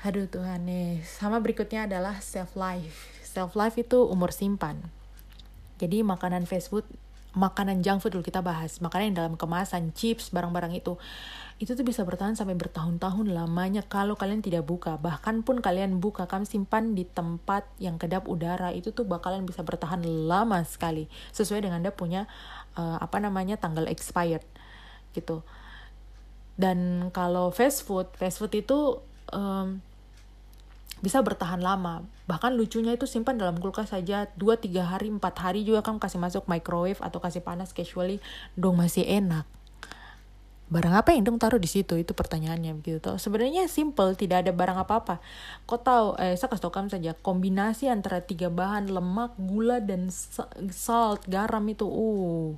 Aduh 0.03 0.27
Tuhan 0.27 0.67
nih. 0.70 1.01
Sama 1.01 1.41
berikutnya 1.41 1.89
adalah 1.89 2.22
self 2.22 2.53
life 2.53 3.13
self 3.34 3.58
life 3.58 3.74
itu 3.82 4.05
umur 4.05 4.29
simpan. 4.29 4.77
Jadi 5.82 6.05
makanan 6.05 6.46
fast 6.46 6.70
food 6.70 6.86
makanan 7.34 7.82
junk 7.82 8.05
food 8.05 8.13
dulu 8.13 8.22
kita 8.22 8.46
bahas. 8.46 8.77
Makanan 8.77 9.10
yang 9.10 9.17
dalam 9.25 9.34
kemasan 9.34 9.89
chips 9.98 10.29
barang-barang 10.29 10.77
itu 10.77 11.01
itu 11.63 11.79
tuh 11.79 11.88
bisa 11.88 12.03
bertahan 12.03 12.36
sampai 12.36 12.60
bertahun-tahun 12.60 13.32
lamanya 13.32 13.88
kalau 13.88 14.20
kalian 14.20 14.43
tidak 14.43 14.67
buka. 14.67 15.00
Bahkan 15.00 15.48
pun 15.48 15.63
kalian 15.63 16.03
buka 16.03 16.27
kalian 16.27 16.43
simpan 16.43 16.91
di 16.91 17.08
tempat 17.08 17.63
yang 17.79 17.96
kedap 17.96 18.27
udara 18.27 18.75
itu 18.75 18.91
tuh 18.91 19.08
bakalan 19.08 19.48
bisa 19.48 19.63
bertahan 19.63 20.03
lama 20.03 20.60
sekali. 20.67 21.08
Sesuai 21.32 21.63
dengan 21.63 21.79
dia 21.79 21.96
punya 21.96 22.27
uh, 22.75 23.00
apa 23.00 23.24
namanya 23.24 23.55
tanggal 23.55 23.88
expired 23.88 24.43
gitu. 25.15 25.39
Dan 26.60 27.08
kalau 27.15 27.48
fast 27.55 27.88
food 27.88 28.12
fast 28.20 28.43
food 28.43 28.51
itu 28.60 29.00
um, 29.32 29.79
bisa 31.00 31.24
bertahan 31.24 31.63
lama. 31.63 32.03
Bahkan 32.27 32.60
lucunya 32.60 32.91
itu 32.91 33.08
simpan 33.08 33.39
dalam 33.39 33.55
kulkas 33.55 33.96
saja 33.96 34.27
2-3 34.36 34.67
hari 34.84 35.08
4 35.15 35.24
hari 35.39 35.63
juga 35.63 35.79
kamu 35.79 36.03
kasih 36.03 36.20
masuk 36.20 36.43
microwave 36.51 37.00
atau 37.00 37.24
kasih 37.24 37.39
panas 37.39 37.72
casually 37.72 38.20
dong 38.60 38.75
masih 38.75 39.08
enak 39.08 39.48
barang 40.72 40.96
apa 40.96 41.12
yang 41.13 41.27
dong 41.27 41.38
taruh 41.38 41.60
di 41.60 41.67
situ? 41.67 42.00
Itu 42.00 42.15
pertanyaannya 42.15 42.77
begitu 42.79 43.03
toh. 43.03 43.20
Sebenarnya 43.20 43.67
simple 43.67 44.15
tidak 44.15 44.48
ada 44.48 44.51
barang 44.55 44.77
apa 44.79 44.93
apa 45.00 45.15
kau 45.67 45.79
tahu 45.79 46.15
eh 46.20 46.36
saya 46.39 46.50
kasih 46.51 46.63
tau 46.67 46.74
kamu 46.74 46.89
saja 46.91 47.12
kombinasi 47.20 47.91
antara 47.91 48.24
tiga 48.24 48.48
bahan 48.48 48.89
lemak 48.89 49.36
gula 49.38 49.84
dan 49.84 50.10
salt 50.72 51.24
garam 51.27 51.63
itu 51.70 51.86
uh 51.86 52.55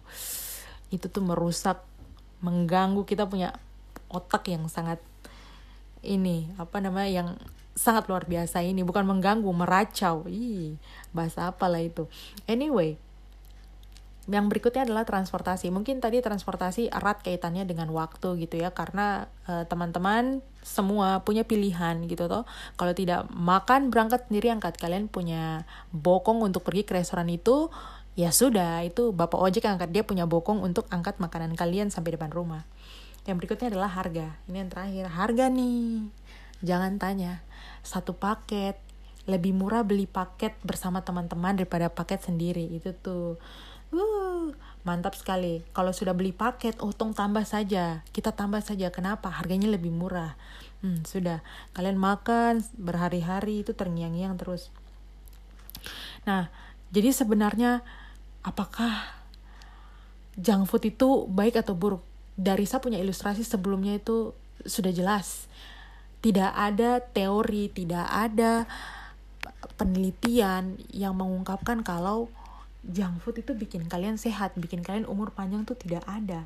itu 0.94 1.06
tuh 1.10 1.24
merusak 1.26 1.82
mengganggu 2.46 3.04
kita 3.10 3.26
punya 3.26 3.58
otak 4.08 4.48
yang 4.48 4.70
sangat 4.70 5.02
ini 6.06 6.54
apa 6.62 6.78
namanya 6.78 7.10
yang 7.10 7.30
sangat 7.76 8.08
luar 8.08 8.24
biasa 8.24 8.64
ini. 8.64 8.82
Bukan 8.88 9.04
mengganggu 9.04 9.52
meracau. 9.52 10.26
Ih 10.32 10.80
bahasa 11.12 11.52
apalah 11.52 11.84
itu. 11.84 12.08
Anyway 12.48 12.96
yang 14.26 14.50
berikutnya 14.50 14.90
adalah 14.90 15.06
transportasi. 15.06 15.70
Mungkin 15.70 16.02
tadi 16.02 16.18
transportasi 16.18 16.90
erat 16.90 17.22
kaitannya 17.22 17.62
dengan 17.70 17.94
waktu 17.94 18.42
gitu 18.42 18.58
ya, 18.58 18.74
karena 18.74 19.30
eh, 19.46 19.70
teman-teman 19.70 20.42
uh, 20.42 20.44
semua 20.66 21.22
punya 21.22 21.46
pilihan 21.46 22.02
gitu 22.10 22.26
toh. 22.26 22.44
Kalau 22.74 22.94
tidak 22.98 23.30
makan 23.30 23.94
berangkat 23.94 24.26
sendiri 24.26 24.50
angkat 24.50 24.82
kalian 24.82 25.06
punya 25.06 25.70
bokong 25.94 26.42
untuk 26.42 26.66
pergi 26.66 26.90
ke 26.90 26.98
restoran 26.98 27.30
itu, 27.30 27.70
ya 28.18 28.34
sudah 28.34 28.82
itu 28.82 29.14
bapak 29.14 29.38
ojek 29.38 29.70
yang 29.70 29.78
angkat 29.78 29.94
dia 29.94 30.02
punya 30.02 30.26
bokong 30.26 30.66
untuk 30.66 30.90
angkat 30.90 31.22
makanan 31.22 31.54
kalian 31.54 31.94
sampai 31.94 32.18
depan 32.18 32.34
rumah. 32.34 32.66
Yang 33.30 33.36
berikutnya 33.46 33.68
adalah 33.78 33.94
harga. 33.94 34.38
Ini 34.50 34.58
yang 34.66 34.70
terakhir 34.74 35.06
harga 35.14 35.46
nih. 35.54 36.10
Jangan 36.66 36.98
tanya 36.98 37.46
satu 37.86 38.18
paket 38.18 38.82
lebih 39.26 39.58
murah 39.58 39.82
beli 39.82 40.06
paket 40.06 40.54
bersama 40.62 41.02
teman-teman 41.02 41.58
daripada 41.58 41.90
paket 41.90 42.22
sendiri 42.26 42.62
itu 42.62 42.94
tuh 42.94 43.42
Uh, 43.94 44.54
mantap 44.86 45.18
sekali. 45.18 45.66
Kalau 45.74 45.92
sudah 45.92 46.14
beli 46.14 46.32
paket, 46.32 46.78
oh 46.80 46.94
tong 46.94 47.12
tambah 47.12 47.44
saja. 47.44 48.06
Kita 48.14 48.32
tambah 48.32 48.62
saja. 48.62 48.94
Kenapa? 48.94 49.34
Harganya 49.34 49.70
lebih 49.70 49.90
murah. 49.90 50.38
Hmm, 50.86 51.02
sudah. 51.02 51.42
Kalian 51.74 51.98
makan 51.98 52.62
berhari-hari 52.78 53.66
itu 53.66 53.74
terngiang-ngiang 53.74 54.38
terus. 54.38 54.70
Nah, 56.30 56.50
jadi 56.94 57.10
sebenarnya 57.14 57.82
apakah 58.46 59.10
junk 60.38 60.70
food 60.70 60.86
itu 60.86 61.26
baik 61.26 61.62
atau 61.62 61.74
buruk? 61.74 62.06
Dari 62.36 62.68
saya 62.68 62.84
punya 62.84 63.02
ilustrasi 63.02 63.42
sebelumnya 63.42 63.98
itu 63.98 64.36
sudah 64.62 64.92
jelas. 64.94 65.48
Tidak 66.22 66.52
ada 66.54 67.02
teori, 67.02 67.70
tidak 67.70 68.06
ada 68.10 68.66
penelitian 69.78 70.78
yang 70.90 71.18
mengungkapkan 71.18 71.86
kalau 71.86 72.30
junk 72.86 73.22
food 73.22 73.42
itu 73.42 73.58
bikin 73.58 73.90
kalian 73.90 74.18
sehat, 74.22 74.54
bikin 74.58 74.86
kalian 74.86 75.10
umur 75.10 75.34
panjang 75.34 75.66
tuh 75.66 75.78
tidak 75.78 76.06
ada. 76.06 76.46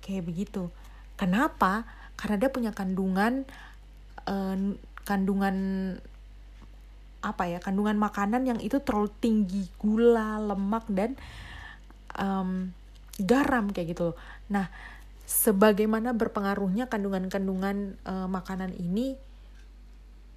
Kayak 0.00 0.28
begitu. 0.28 0.72
Kenapa? 1.20 1.84
Karena 2.16 2.36
dia 2.40 2.50
punya 2.50 2.72
kandungan 2.72 3.44
uh, 4.24 4.56
kandungan 5.04 5.56
apa 7.20 7.44
ya? 7.48 7.58
Kandungan 7.60 7.96
makanan 8.00 8.48
yang 8.48 8.60
itu 8.60 8.80
terlalu 8.80 9.12
tinggi 9.20 9.68
gula, 9.76 10.40
lemak 10.40 10.88
dan 10.88 11.16
um, 12.16 12.72
garam 13.20 13.70
kayak 13.70 13.94
gitu. 13.94 14.18
Nah, 14.50 14.68
sebagaimana 15.24 16.12
berpengaruhnya 16.12 16.88
kandungan-kandungan 16.92 17.96
uh, 18.04 18.28
makanan 18.28 18.76
ini 18.76 19.16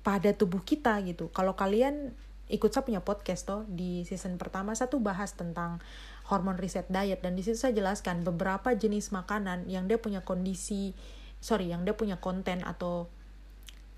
pada 0.05 0.31
tubuh 0.31 0.63
kita 0.63 1.03
gitu. 1.03 1.27
Kalau 1.35 1.57
kalian 1.59 2.15
ikut 2.47 2.71
saya 2.71 2.87
punya 2.87 3.03
podcast 3.03 3.43
toh 3.47 3.61
di 3.67 4.07
season 4.07 4.39
pertama 4.39 4.71
saya 4.71 4.87
tuh 4.87 5.03
bahas 5.03 5.35
tentang 5.35 5.83
hormon 6.31 6.55
reset 6.55 6.87
diet 6.87 7.19
dan 7.19 7.35
di 7.35 7.43
situ 7.43 7.59
saya 7.59 7.75
jelaskan 7.75 8.23
beberapa 8.23 8.71
jenis 8.71 9.11
makanan 9.11 9.67
yang 9.67 9.87
dia 9.87 9.99
punya 9.99 10.23
kondisi 10.23 10.95
sorry 11.43 11.69
yang 11.71 11.83
dia 11.83 11.93
punya 11.93 12.17
konten 12.17 12.63
atau 12.63 13.11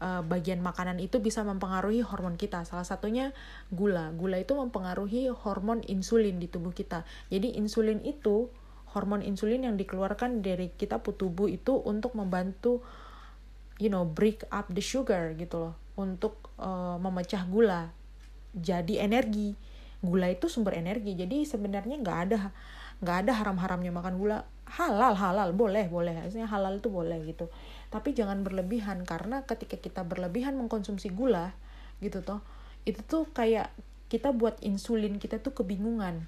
uh, 0.01 0.22
bagian 0.25 0.60
makanan 0.60 0.98
itu 1.00 1.22
bisa 1.24 1.44
mempengaruhi 1.44 2.03
hormon 2.03 2.36
kita. 2.36 2.68
Salah 2.68 2.84
satunya 2.84 3.32
gula. 3.72 4.12
Gula 4.12 4.39
itu 4.39 4.56
mempengaruhi 4.56 5.32
hormon 5.32 5.84
insulin 5.88 6.39
di 6.39 6.51
tubuh 6.51 6.75
kita. 6.75 7.08
Jadi 7.32 7.56
insulin 7.56 8.03
itu 8.03 8.51
hormon 8.91 9.22
insulin 9.22 9.70
yang 9.70 9.75
dikeluarkan 9.77 10.41
dari 10.41 10.74
kita 10.74 11.00
tubuh 11.00 11.46
itu 11.46 11.77
untuk 11.77 12.18
membantu 12.18 12.82
you 13.77 13.88
know 13.88 14.03
break 14.03 14.44
up 14.50 14.68
the 14.74 14.82
sugar 14.82 15.38
gitu 15.38 15.70
loh 15.70 15.75
untuk 15.96 16.51
uh, 16.58 16.98
memecah 16.98 17.46
gula 17.46 17.94
jadi 18.56 19.06
energi. 19.06 19.53
Gula 20.00 20.32
itu 20.32 20.48
sumber 20.48 20.79
energi 20.79 21.12
jadi 21.13 21.44
sebenarnya 21.44 22.00
nggak 22.00 22.20
ada 22.29 22.39
nggak 23.00 23.18
ada 23.25 23.32
haram-haramnya 23.36 23.91
makan 23.91 24.15
gula. 24.20 24.48
Halal 24.70 25.18
halal 25.18 25.50
boleh 25.51 25.89
boleh. 25.89 26.15
Maksudnya 26.15 26.48
halal 26.48 26.79
itu 26.79 26.89
boleh 26.91 27.20
gitu. 27.25 27.50
Tapi 27.89 28.13
jangan 28.13 28.46
berlebihan 28.46 29.03
karena 29.03 29.44
ketika 29.44 29.75
kita 29.79 30.01
berlebihan 30.06 30.56
mengkonsumsi 30.56 31.12
gula 31.12 31.51
gitu 32.00 32.24
toh 32.24 32.39
itu 32.88 33.03
tuh 33.03 33.27
kayak 33.36 33.75
kita 34.08 34.32
buat 34.32 34.56
insulin 34.63 35.22
kita 35.22 35.41
tuh 35.44 35.53
kebingungan. 35.53 36.25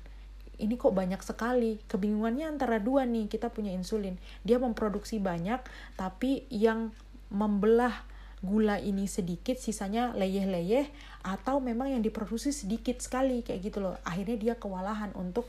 Ini 0.61 0.77
kok 0.77 0.93
banyak 0.93 1.25
sekali. 1.25 1.81
Kebingungannya 1.89 2.45
antara 2.45 2.77
dua 2.77 3.07
nih 3.09 3.25
kita 3.25 3.49
punya 3.49 3.73
insulin. 3.73 4.21
Dia 4.45 4.61
memproduksi 4.61 5.17
banyak 5.17 5.63
tapi 5.97 6.45
yang 6.53 6.93
membelah 7.31 8.05
gula 8.41 8.81
ini 8.81 9.05
sedikit 9.05 9.57
sisanya 9.57 10.17
leyeh-leyeh 10.17 10.89
atau 11.21 11.61
memang 11.61 11.93
yang 11.93 12.01
diproduksi 12.01 12.49
sedikit 12.49 12.97
sekali 12.97 13.45
kayak 13.45 13.61
gitu 13.61 13.77
loh. 13.81 13.97
Akhirnya 14.01 14.37
dia 14.37 14.53
kewalahan 14.57 15.13
untuk 15.13 15.45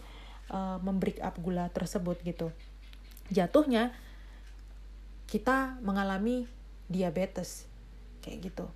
uh, 0.53 0.77
membreak 0.85 1.19
up 1.25 1.37
gula 1.41 1.73
tersebut 1.73 2.21
gitu. 2.23 2.53
Jatuhnya 3.33 3.97
kita 5.27 5.81
mengalami 5.81 6.45
diabetes 6.93 7.65
kayak 8.21 8.53
gitu. 8.53 8.67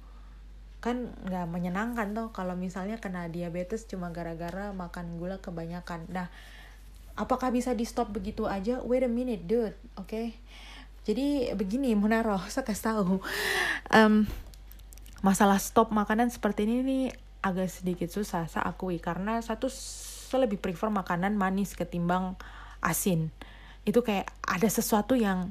Kan 0.81 1.12
nggak 1.29 1.47
menyenangkan 1.53 2.17
tuh 2.17 2.29
kalau 2.33 2.57
misalnya 2.57 2.97
kena 2.97 3.29
diabetes 3.29 3.85
cuma 3.85 4.09
gara-gara 4.09 4.73
makan 4.73 5.21
gula 5.21 5.37
kebanyakan. 5.37 6.09
Nah 6.09 6.33
apakah 7.12 7.53
bisa 7.53 7.76
di 7.76 7.85
stop 7.85 8.09
begitu 8.12 8.49
aja? 8.49 8.81
Wait 8.81 9.05
a 9.05 9.11
minute 9.11 9.45
dude 9.45 9.76
oke 9.97 10.09
okay? 10.09 10.26
jadi 11.07 11.55
begini 11.55 11.95
Munaro 11.95 12.43
saya 12.53 12.67
kasih 12.67 12.85
tahu. 12.91 13.23
Um, 13.95 14.26
masalah 15.26 15.59
stop 15.59 15.90
makanan 15.90 16.30
seperti 16.30 16.71
ini 16.71 16.87
nih 16.87 17.04
agak 17.42 17.66
sedikit 17.66 18.06
susah 18.06 18.47
saya 18.47 18.62
akui. 18.71 19.02
Karena 19.02 19.42
satu 19.42 19.66
saya 19.66 20.47
lebih 20.47 20.62
prefer 20.62 20.87
makanan 20.87 21.35
manis 21.35 21.75
ketimbang 21.75 22.38
asin. 22.78 23.35
Itu 23.83 24.06
kayak 24.06 24.30
ada 24.47 24.68
sesuatu 24.71 25.18
yang 25.18 25.50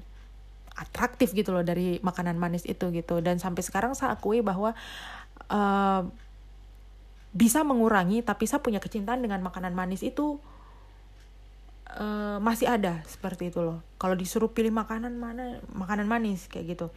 atraktif 0.75 1.36
gitu 1.36 1.51
loh 1.51 1.63
dari 1.63 2.00
makanan 2.00 2.39
manis 2.39 2.63
itu 2.63 2.88
gitu. 2.96 3.20
Dan 3.20 3.36
sampai 3.44 3.67
sekarang 3.67 3.91
saya 4.00 4.15
akui 4.15 4.39
bahwa 4.39 4.72
uh, 5.51 6.01
bisa 7.36 7.67
mengurangi 7.67 8.24
tapi 8.24 8.48
saya 8.48 8.63
punya 8.63 8.79
kecintaan 8.79 9.20
dengan 9.20 9.44
makanan 9.44 9.75
manis 9.75 10.08
itu 10.08 10.39
uh, 12.00 12.39
masih 12.39 12.72
ada 12.72 13.03
seperti 13.12 13.51
itu 13.51 13.60
loh. 13.60 13.84
Kalau 14.00 14.15
disuruh 14.15 14.48
pilih 14.55 14.72
makanan 14.72 15.20
mana 15.20 15.60
makanan 15.75 16.08
manis 16.08 16.48
kayak 16.48 16.79
gitu 16.79 16.88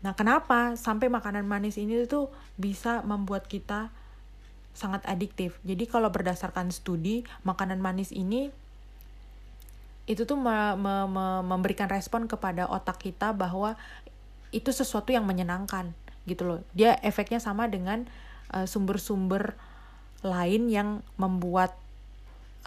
nah 0.00 0.16
kenapa 0.16 0.80
sampai 0.80 1.12
makanan 1.12 1.44
manis 1.44 1.76
ini 1.76 2.08
tuh 2.08 2.32
bisa 2.56 3.04
membuat 3.04 3.44
kita 3.46 3.92
sangat 4.72 5.04
adiktif? 5.04 5.60
Jadi 5.66 5.84
kalau 5.84 6.08
berdasarkan 6.08 6.72
studi 6.72 7.26
makanan 7.44 7.82
manis 7.82 8.14
ini 8.14 8.48
itu 10.08 10.26
tuh 10.26 10.40
me 10.40 10.74
me 10.74 11.06
me 11.06 11.26
memberikan 11.44 11.86
respon 11.86 12.26
kepada 12.26 12.66
otak 12.66 12.98
kita 12.98 13.30
bahwa 13.36 13.78
itu 14.50 14.74
sesuatu 14.74 15.14
yang 15.14 15.28
menyenangkan 15.28 15.94
gitu 16.26 16.48
loh. 16.48 16.58
Dia 16.74 16.98
efeknya 17.04 17.38
sama 17.38 17.70
dengan 17.70 18.08
eh, 18.50 18.66
sumber-sumber 18.66 19.54
uh, 19.54 19.58
lain 20.20 20.68
yang 20.68 20.88
membuat 21.16 21.72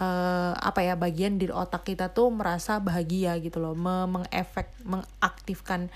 uh, 0.02 0.58
apa 0.58 0.82
ya 0.82 0.98
bagian 0.98 1.38
di 1.38 1.50
otak 1.54 1.86
kita 1.86 2.10
tuh 2.10 2.34
merasa 2.34 2.82
bahagia 2.82 3.38
gitu 3.42 3.62
loh. 3.62 3.78
Mengefek 3.78 4.74
mengaktifkan 4.82 5.94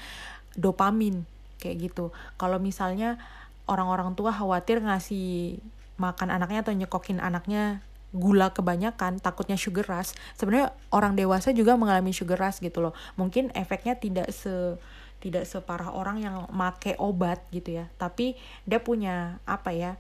dopamin 0.58 1.24
kayak 1.62 1.94
gitu. 1.94 2.10
Kalau 2.36 2.58
misalnya 2.58 3.22
orang-orang 3.70 4.18
tua 4.18 4.34
khawatir 4.34 4.82
ngasih 4.82 5.62
makan 5.98 6.30
anaknya 6.34 6.66
atau 6.66 6.74
nyekokin 6.74 7.22
anaknya 7.22 7.82
gula 8.16 8.56
kebanyakan 8.56 9.20
takutnya 9.20 9.60
sugar 9.60 9.84
rush 9.84 10.16
sebenarnya 10.40 10.72
orang 10.96 11.20
dewasa 11.20 11.52
juga 11.52 11.76
mengalami 11.76 12.16
sugar 12.16 12.40
rush 12.42 12.64
gitu 12.64 12.82
loh. 12.82 12.94
Mungkin 13.20 13.54
efeknya 13.54 14.00
tidak 14.00 14.34
se 14.34 14.78
tidak 15.18 15.50
separah 15.50 15.92
orang 15.94 16.22
yang 16.22 16.46
make 16.54 16.94
obat 17.02 17.42
gitu 17.50 17.84
ya. 17.84 17.86
Tapi 17.98 18.38
dia 18.64 18.82
punya 18.82 19.42
apa 19.46 19.74
ya 19.74 19.98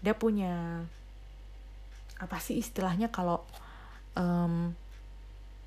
dia 0.00 0.16
punya 0.16 0.84
apa 2.16 2.36
sih 2.40 2.56
istilahnya 2.60 3.12
kalau 3.12 3.44
um, 4.16 4.72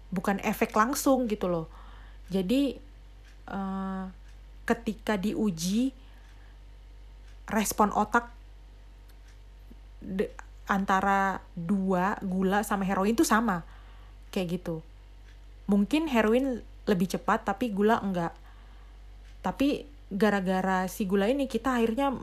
bukan 0.10 0.42
efek 0.42 0.74
langsung 0.74 1.30
gitu 1.30 1.46
loh. 1.50 1.66
Jadi 2.34 2.78
uh, 3.50 4.08
ketika 4.64 5.20
diuji 5.20 5.92
respon 7.50 7.92
otak 7.92 8.32
de, 10.00 10.32
antara 10.68 11.44
dua 11.56 12.16
gula 12.24 12.64
sama 12.64 12.88
heroin 12.88 13.16
itu 13.16 13.28
sama 13.28 13.68
kayak 14.32 14.60
gitu. 14.60 14.80
Mungkin 15.68 16.08
heroin 16.08 16.64
lebih 16.88 17.08
cepat 17.12 17.48
tapi 17.48 17.72
gula 17.72 18.00
enggak. 18.00 18.36
Tapi 19.44 19.88
gara-gara 20.08 20.88
si 20.88 21.04
gula 21.04 21.28
ini 21.28 21.52
kita 21.52 21.80
akhirnya 21.80 22.16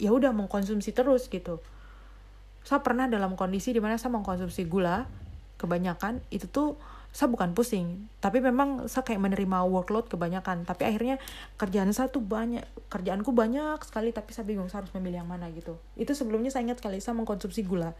ya 0.00 0.10
udah 0.12 0.32
mengkonsumsi 0.32 0.92
terus 0.92 1.28
gitu. 1.28 1.60
Saya 2.64 2.84
pernah 2.84 3.08
dalam 3.08 3.36
kondisi 3.36 3.72
di 3.72 3.80
mana 3.80 3.96
saya 3.96 4.12
mengkonsumsi 4.12 4.68
gula 4.68 5.08
kebanyakan 5.60 6.24
itu 6.32 6.48
tuh 6.48 6.76
saya 7.10 7.26
bukan 7.26 7.58
pusing 7.58 8.06
tapi 8.22 8.38
memang 8.38 8.86
saya 8.86 9.02
kayak 9.02 9.18
menerima 9.18 9.66
workload 9.66 10.06
kebanyakan. 10.06 10.62
Tapi 10.62 10.86
akhirnya 10.86 11.16
kerjaan 11.58 11.90
saya 11.90 12.08
tuh 12.08 12.22
banyak 12.22 12.62
kerjaanku 12.86 13.34
banyak 13.34 13.82
sekali 13.82 14.14
tapi 14.14 14.30
saya 14.30 14.46
bingung 14.46 14.70
saya 14.70 14.86
harus 14.86 14.94
memilih 14.94 15.26
yang 15.26 15.30
mana 15.30 15.50
gitu. 15.50 15.78
Itu 15.98 16.14
sebelumnya 16.14 16.54
saya 16.54 16.70
ingat 16.70 16.78
kali 16.78 17.02
saya 17.02 17.18
mengkonsumsi 17.18 17.66
gula 17.66 17.98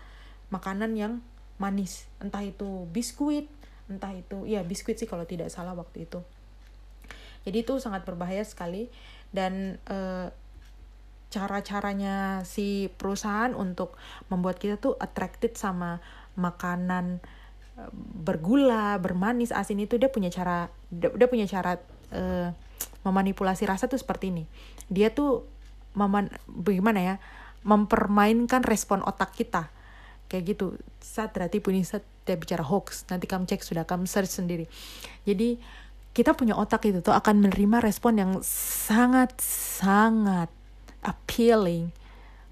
makanan 0.54 0.94
yang 0.94 1.12
manis. 1.58 2.06
Entah 2.22 2.42
itu 2.46 2.86
biskuit 2.94 3.50
entah 3.90 4.14
itu 4.14 4.46
ya 4.46 4.62
biskuit 4.62 4.94
sih 4.94 5.10
kalau 5.10 5.26
tidak 5.26 5.50
salah 5.50 5.74
waktu 5.74 6.06
itu. 6.06 6.22
Jadi 7.42 7.66
itu 7.66 7.74
sangat 7.80 8.04
berbahaya 8.04 8.44
sekali. 8.44 8.92
Dan 9.30 9.78
e, 9.86 10.28
cara-caranya 11.30 12.42
si 12.42 12.90
perusahaan 12.98 13.54
untuk 13.54 13.94
membuat 14.26 14.58
kita 14.58 14.76
tuh 14.82 14.98
attracted 14.98 15.54
sama 15.54 16.02
makanan 16.34 17.22
bergula, 18.20 19.00
bermanis, 19.00 19.50
asin 19.54 19.80
itu 19.80 19.96
dia 19.96 20.12
punya 20.12 20.28
cara 20.28 20.68
dia, 20.92 21.26
punya 21.30 21.48
cara 21.48 21.80
e, 22.12 22.52
memanipulasi 23.02 23.64
rasa 23.64 23.88
tuh 23.88 23.98
seperti 23.98 24.28
ini. 24.28 24.44
Dia 24.92 25.10
tuh 25.10 25.46
meman 25.96 26.28
bagaimana 26.46 27.00
ya? 27.00 27.16
mempermainkan 27.60 28.64
respon 28.64 29.04
otak 29.04 29.36
kita. 29.36 29.68
Kayak 30.32 30.56
gitu. 30.56 30.66
Saat 31.00 31.36
berarti 31.36 31.60
punya 31.60 31.84
saat 31.84 32.04
dia 32.24 32.36
bicara 32.40 32.64
hoax. 32.64 33.04
Nanti 33.12 33.28
kamu 33.28 33.44
cek 33.44 33.60
sudah 33.60 33.84
kamu 33.84 34.08
search 34.08 34.32
sendiri. 34.32 34.64
Jadi 35.28 35.60
kita 36.10 36.34
punya 36.34 36.58
otak 36.58 36.90
itu 36.90 37.04
tuh 37.04 37.14
akan 37.14 37.46
menerima 37.46 37.78
respon 37.84 38.18
yang 38.18 38.32
sangat 38.42 39.36
sangat 39.40 40.50
appealing 41.06 41.94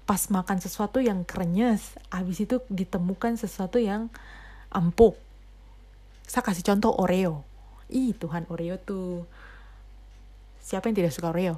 pas 0.07 0.25
makan 0.33 0.57
sesuatu 0.57 0.97
yang 0.97 1.21
krenyes 1.21 1.93
habis 2.09 2.41
itu 2.41 2.63
ditemukan 2.71 3.37
sesuatu 3.37 3.77
yang 3.77 4.09
empuk 4.73 5.17
saya 6.29 6.45
kasih 6.45 6.65
contoh 6.65 6.93
Oreo 6.93 7.45
ih 7.89 8.13
Tuhan 8.13 8.45
Oreo 8.49 8.77
tuh 8.77 9.25
siapa 10.61 10.89
yang 10.89 10.97
tidak 11.01 11.13
suka 11.13 11.33
Oreo 11.33 11.57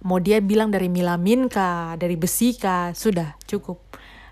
mau 0.00 0.16
dia 0.16 0.40
bilang 0.40 0.72
dari 0.72 0.88
milamin 0.88 1.48
kah 1.48 1.96
dari 2.00 2.16
besi 2.16 2.56
kah 2.56 2.96
sudah 2.96 3.36
cukup 3.44 3.80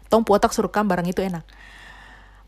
tong 0.08 0.24
otak 0.24 0.56
surukam 0.56 0.88
barang 0.88 1.08
itu 1.08 1.20
enak 1.20 1.44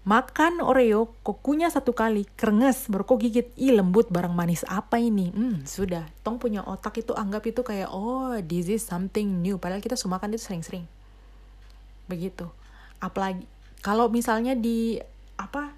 Makan 0.00 0.64
Oreo, 0.64 1.12
kokunya 1.20 1.68
satu 1.68 1.92
kali, 1.92 2.24
kerenges, 2.32 2.88
baru 2.88 3.04
kok 3.04 3.20
gigit. 3.20 3.52
Ih 3.60 3.76
lembut, 3.76 4.08
barang 4.08 4.32
manis 4.32 4.64
apa 4.64 4.96
ini? 4.96 5.28
Hmm, 5.28 5.60
sudah. 5.68 6.08
Tong 6.24 6.40
punya 6.40 6.64
otak 6.64 7.04
itu 7.04 7.12
anggap 7.12 7.44
itu 7.44 7.60
kayak, 7.60 7.92
oh 7.92 8.32
this 8.40 8.72
is 8.72 8.80
something 8.80 9.44
new. 9.44 9.60
Padahal 9.60 9.84
kita 9.84 10.00
suka 10.00 10.16
makan 10.16 10.32
itu 10.32 10.40
sering-sering. 10.40 10.88
Begitu. 12.08 12.48
Apalagi, 12.96 13.44
kalau 13.80 14.12
misalnya 14.12 14.56
di, 14.56 15.00
apa, 15.40 15.72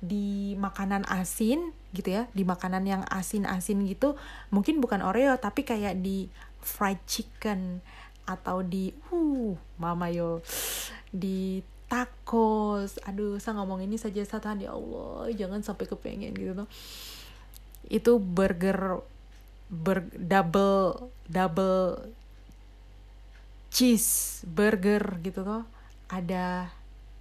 di 0.00 0.54
makanan 0.56 1.04
asin 1.10 1.74
gitu 1.90 2.14
ya, 2.14 2.30
di 2.32 2.46
makanan 2.46 2.86
yang 2.86 3.02
asin-asin 3.10 3.82
gitu, 3.90 4.14
mungkin 4.54 4.78
bukan 4.78 5.02
Oreo, 5.02 5.34
tapi 5.38 5.66
kayak 5.66 5.98
di 5.98 6.30
fried 6.62 7.02
chicken, 7.10 7.82
atau 8.30 8.62
di, 8.62 8.94
uh, 9.10 9.58
mama 9.82 10.06
yo, 10.06 10.38
di 11.10 11.66
tacos. 11.90 13.02
Aduh 13.02 13.42
saya 13.42 13.58
ngomong 13.58 13.82
ini 13.82 13.98
saja 13.98 14.22
satan 14.22 14.62
ya 14.62 14.78
Allah 14.78 15.26
jangan 15.34 15.60
sampai 15.66 15.90
kepengen 15.90 16.32
gitu 16.38 16.54
tuh. 16.54 16.68
Itu 17.90 18.22
burger 18.22 19.02
ber 19.70 20.06
double 20.14 21.10
double 21.26 22.10
cheese 23.70 24.42
burger 24.42 25.22
gitu 25.22 25.46
loh 25.46 25.62
ada 26.10 26.74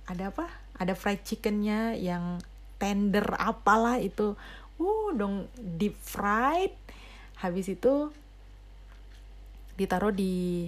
ada 0.10 0.34
apa? 0.34 0.50
Ada 0.82 0.98
fried 0.98 1.22
chickennya 1.22 1.94
yang 1.94 2.42
tender 2.82 3.24
apalah 3.38 4.02
itu. 4.02 4.34
Uh 4.82 5.14
dong 5.14 5.46
deep 5.56 5.94
fried. 6.02 6.74
Habis 7.38 7.78
itu 7.78 8.10
ditaruh 9.78 10.12
di 10.12 10.68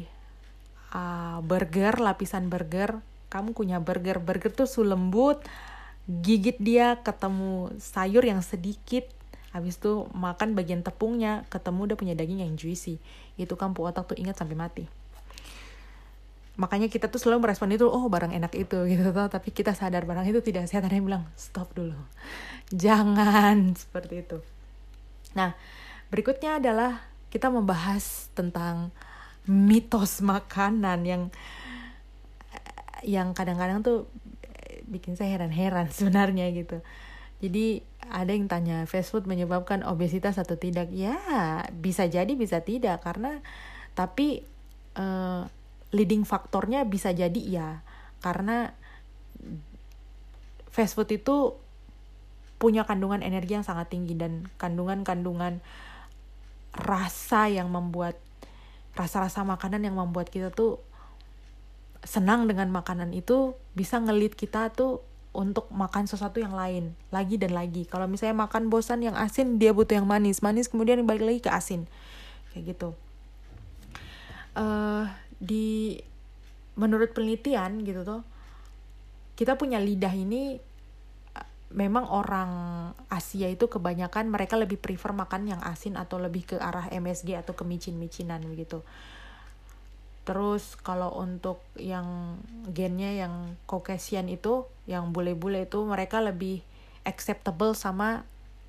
uh, 0.93 1.41
burger 1.41 1.97
lapisan 1.97 2.53
burger. 2.53 3.01
Kamu 3.33 3.57
punya 3.57 3.81
burger. 3.81 4.21
Burger 4.21 4.53
tuh 4.53 4.69
su 4.69 4.85
lembut 4.85 5.41
gigit 6.05 6.57
dia 6.61 7.01
ketemu 7.01 7.73
sayur 7.81 8.21
yang 8.21 8.45
sedikit. 8.45 9.09
Habis 9.57 9.81
itu 9.81 10.07
makan 10.15 10.55
bagian 10.55 10.85
tepungnya 10.85 11.43
ketemu 11.49 11.91
udah 11.91 11.97
punya 11.97 12.13
daging 12.13 12.45
yang 12.45 12.53
juicy. 12.53 13.01
Itu 13.41 13.57
kamu 13.57 13.73
otak 13.89 14.13
tuh 14.13 14.17
ingat 14.21 14.37
sampai 14.37 14.55
mati 14.55 15.00
makanya 16.61 16.85
kita 16.93 17.09
tuh 17.09 17.17
selalu 17.17 17.49
merespon 17.49 17.73
itu 17.73 17.89
oh 17.89 18.05
barang 18.05 18.37
enak 18.37 18.53
itu 18.53 18.85
gitu 18.85 19.09
tuh 19.09 19.27
tapi 19.33 19.49
kita 19.49 19.73
sadar 19.73 20.05
barang 20.05 20.29
itu 20.29 20.45
tidak 20.45 20.69
sehat. 20.69 20.85
Ada 20.85 21.01
yang 21.01 21.09
bilang 21.09 21.25
stop 21.33 21.73
dulu. 21.73 21.97
Jangan 22.69 23.73
seperti 23.81 24.21
itu. 24.21 24.37
Nah 25.33 25.57
berikutnya 26.13 26.61
adalah 26.61 27.01
kita 27.33 27.49
membahas 27.49 28.29
tentang 28.37 28.93
mitos 29.49 30.21
makanan 30.21 31.01
yang 31.01 31.23
yang 33.01 33.33
kadang-kadang 33.33 33.81
tuh 33.81 34.05
bikin 34.85 35.17
saya 35.17 35.33
heran-heran 35.33 35.89
sebenarnya 35.97 36.53
gitu. 36.53 36.85
Jadi 37.41 37.81
ada 38.05 38.37
yang 38.37 38.45
tanya 38.45 38.85
fast 38.85 39.09
food 39.09 39.25
menyebabkan 39.25 39.81
obesitas 39.81 40.37
atau 40.37 40.53
tidak? 40.61 40.93
Ya 40.93 41.17
bisa 41.73 42.05
jadi 42.05 42.29
bisa 42.37 42.61
tidak. 42.61 43.01
Karena 43.01 43.41
tapi 43.97 44.45
uh, 44.93 45.49
leading 45.91 46.23
faktornya 46.23 46.87
bisa 46.87 47.11
jadi 47.11 47.41
ya 47.41 47.69
karena 48.23 48.75
fast 50.71 50.95
food 50.95 51.11
itu 51.11 51.55
punya 52.61 52.85
kandungan 52.85 53.25
energi 53.25 53.57
yang 53.57 53.65
sangat 53.65 53.91
tinggi 53.91 54.13
dan 54.15 54.47
kandungan-kandungan 54.61 55.59
rasa 56.71 57.51
yang 57.51 57.67
membuat 57.67 58.15
rasa-rasa 58.95 59.43
makanan 59.43 59.83
yang 59.83 59.97
membuat 59.97 60.29
kita 60.29 60.53
tuh 60.53 60.79
senang 62.05 62.45
dengan 62.45 62.69
makanan 62.69 63.13
itu 63.13 63.57
bisa 63.73 63.97
ngelit 63.97 64.33
kita 64.37 64.73
tuh 64.73 65.01
untuk 65.31 65.71
makan 65.71 66.11
sesuatu 66.11 66.43
yang 66.43 66.51
lain 66.51 66.91
lagi 67.07 67.39
dan 67.39 67.55
lagi. 67.55 67.87
Kalau 67.87 68.03
misalnya 68.05 68.35
makan 68.35 68.67
bosan 68.67 68.99
yang 68.99 69.15
asin 69.15 69.57
dia 69.57 69.71
butuh 69.71 69.95
yang 69.95 70.07
manis. 70.07 70.43
Manis 70.43 70.67
kemudian 70.67 71.07
balik 71.07 71.23
lagi 71.23 71.39
ke 71.39 71.49
asin. 71.49 71.87
Kayak 72.51 72.75
gitu. 72.75 72.89
Uh, 74.51 75.07
di 75.41 75.97
menurut 76.77 77.11
penelitian 77.17 77.81
gitu 77.81 78.05
tuh 78.05 78.21
kita 79.33 79.57
punya 79.57 79.81
lidah 79.81 80.13
ini 80.13 80.61
memang 81.73 82.05
orang 82.05 82.51
Asia 83.09 83.49
itu 83.49 83.65
kebanyakan 83.65 84.29
mereka 84.29 84.59
lebih 84.59 84.77
prefer 84.77 85.15
makan 85.15 85.49
yang 85.49 85.61
asin 85.65 85.97
atau 85.97 86.21
lebih 86.21 86.53
ke 86.53 86.55
arah 86.61 86.91
MSG 86.93 87.33
atau 87.41 87.57
ke 87.57 87.65
micin-micinan 87.65 88.43
begitu 88.45 88.85
terus 90.21 90.77
kalau 90.85 91.17
untuk 91.17 91.65
yang 91.81 92.37
gennya 92.69 93.25
yang 93.25 93.57
Caucasian 93.65 94.29
itu 94.29 94.69
yang 94.85 95.09
bule-bule 95.09 95.65
itu 95.65 95.81
mereka 95.81 96.21
lebih 96.21 96.61
acceptable 97.01 97.73
sama 97.73 98.21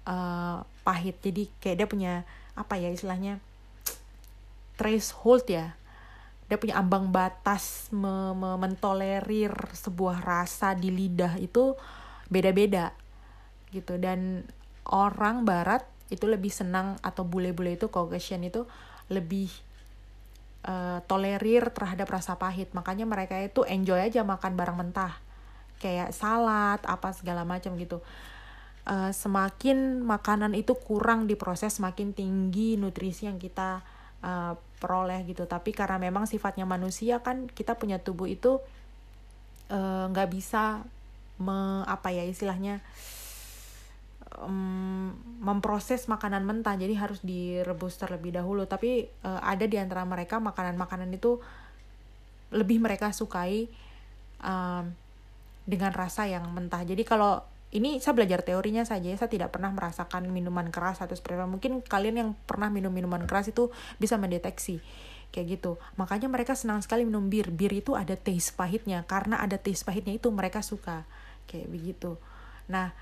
uh, 0.09 0.65
pahit. 0.81 1.21
Jadi 1.21 1.53
kayak 1.61 1.77
dia 1.77 1.89
punya 1.89 2.13
apa 2.57 2.77
ya 2.81 2.89
istilahnya 2.93 3.41
threshold 4.77 5.49
ya 5.49 5.77
dia 6.53 6.61
punya 6.61 6.77
ambang 6.77 7.09
batas 7.09 7.89
me 7.97 8.37
me 8.37 8.61
mentolerir 8.61 9.57
sebuah 9.73 10.21
rasa 10.21 10.77
di 10.77 10.93
lidah 10.93 11.41
itu 11.41 11.73
beda-beda 12.29 12.93
gitu. 13.73 13.97
Dan 13.97 14.45
orang 14.85 15.49
barat 15.49 15.81
itu 16.13 16.29
lebih 16.29 16.53
senang 16.53 17.01
atau 17.01 17.25
bule-bule 17.25 17.81
itu 17.81 17.89
Caucasian 17.89 18.45
itu 18.45 18.69
lebih 19.09 19.49
uh, 20.69 21.01
tolerir 21.09 21.73
terhadap 21.73 22.13
rasa 22.13 22.37
pahit. 22.37 22.69
Makanya 22.77 23.09
mereka 23.09 23.41
itu 23.41 23.65
enjoy 23.65 24.05
aja 24.05 24.21
makan 24.21 24.53
barang 24.53 24.77
mentah. 24.77 25.17
Kayak 25.81 26.13
salad 26.13 26.85
apa 26.85 27.17
segala 27.17 27.49
macam 27.49 27.81
gitu. 27.81 28.05
Uh, 28.85 29.09
semakin 29.09 30.05
makanan 30.05 30.53
itu 30.53 30.77
kurang 30.77 31.25
diproses 31.25 31.81
semakin 31.81 32.13
tinggi 32.13 32.77
nutrisi 32.77 33.25
yang 33.25 33.41
kita 33.41 33.81
uh, 34.21 34.53
peroleh 34.83 35.23
gitu. 35.31 35.47
Tapi 35.47 35.71
karena 35.71 36.03
memang 36.03 36.27
sifatnya 36.27 36.67
manusia 36.67 37.23
kan 37.23 37.47
kita 37.47 37.79
punya 37.79 38.03
tubuh 38.03 38.27
itu 38.27 38.59
nggak 40.11 40.29
uh, 40.29 40.33
bisa 40.33 40.83
me, 41.39 41.87
apa 41.87 42.11
ya 42.11 42.27
istilahnya 42.27 42.83
um, 44.43 45.15
memproses 45.39 46.11
makanan 46.11 46.43
mentah. 46.43 46.75
Jadi 46.75 46.99
harus 46.99 47.23
direbus 47.23 48.03
terlebih 48.03 48.35
dahulu. 48.35 48.67
Tapi 48.67 49.07
uh, 49.23 49.41
ada 49.41 49.65
di 49.71 49.79
antara 49.79 50.03
mereka 50.03 50.43
makanan-makanan 50.43 51.15
itu 51.15 51.39
lebih 52.51 52.83
mereka 52.83 53.15
sukai 53.15 53.71
um, 54.43 54.91
dengan 55.63 55.95
rasa 55.95 56.27
yang 56.27 56.51
mentah. 56.51 56.83
Jadi 56.83 57.07
kalau 57.07 57.52
ini 57.73 57.99
saya 58.05 58.13
belajar 58.13 58.45
teorinya 58.45 58.85
saja 58.85 59.09
saya 59.17 59.33
tidak 59.33 59.49
pernah 59.57 59.73
merasakan 59.73 60.29
minuman 60.29 60.69
keras 60.69 61.01
atau 61.01 61.17
seperti 61.17 61.41
mungkin 61.49 61.81
kalian 61.81 62.17
yang 62.21 62.31
pernah 62.45 62.69
minum 62.69 62.93
minuman 62.93 63.25
keras 63.25 63.49
itu 63.49 63.73
bisa 63.97 64.21
mendeteksi 64.21 64.85
kayak 65.33 65.59
gitu. 65.59 65.81
Makanya 65.97 66.29
mereka 66.29 66.53
senang 66.53 66.85
sekali 66.85 67.09
minum 67.09 67.33
bir. 67.33 67.49
Bir 67.49 67.73
itu 67.73 67.97
ada 67.97 68.13
taste 68.15 68.53
pahitnya. 68.53 69.09
Karena 69.09 69.41
ada 69.41 69.57
taste 69.57 69.83
pahitnya 69.89 70.13
itu 70.13 70.29
mereka 70.29 70.61
suka. 70.61 71.09
Kayak 71.49 71.73
begitu. 71.73 72.21
Nah 72.69 72.93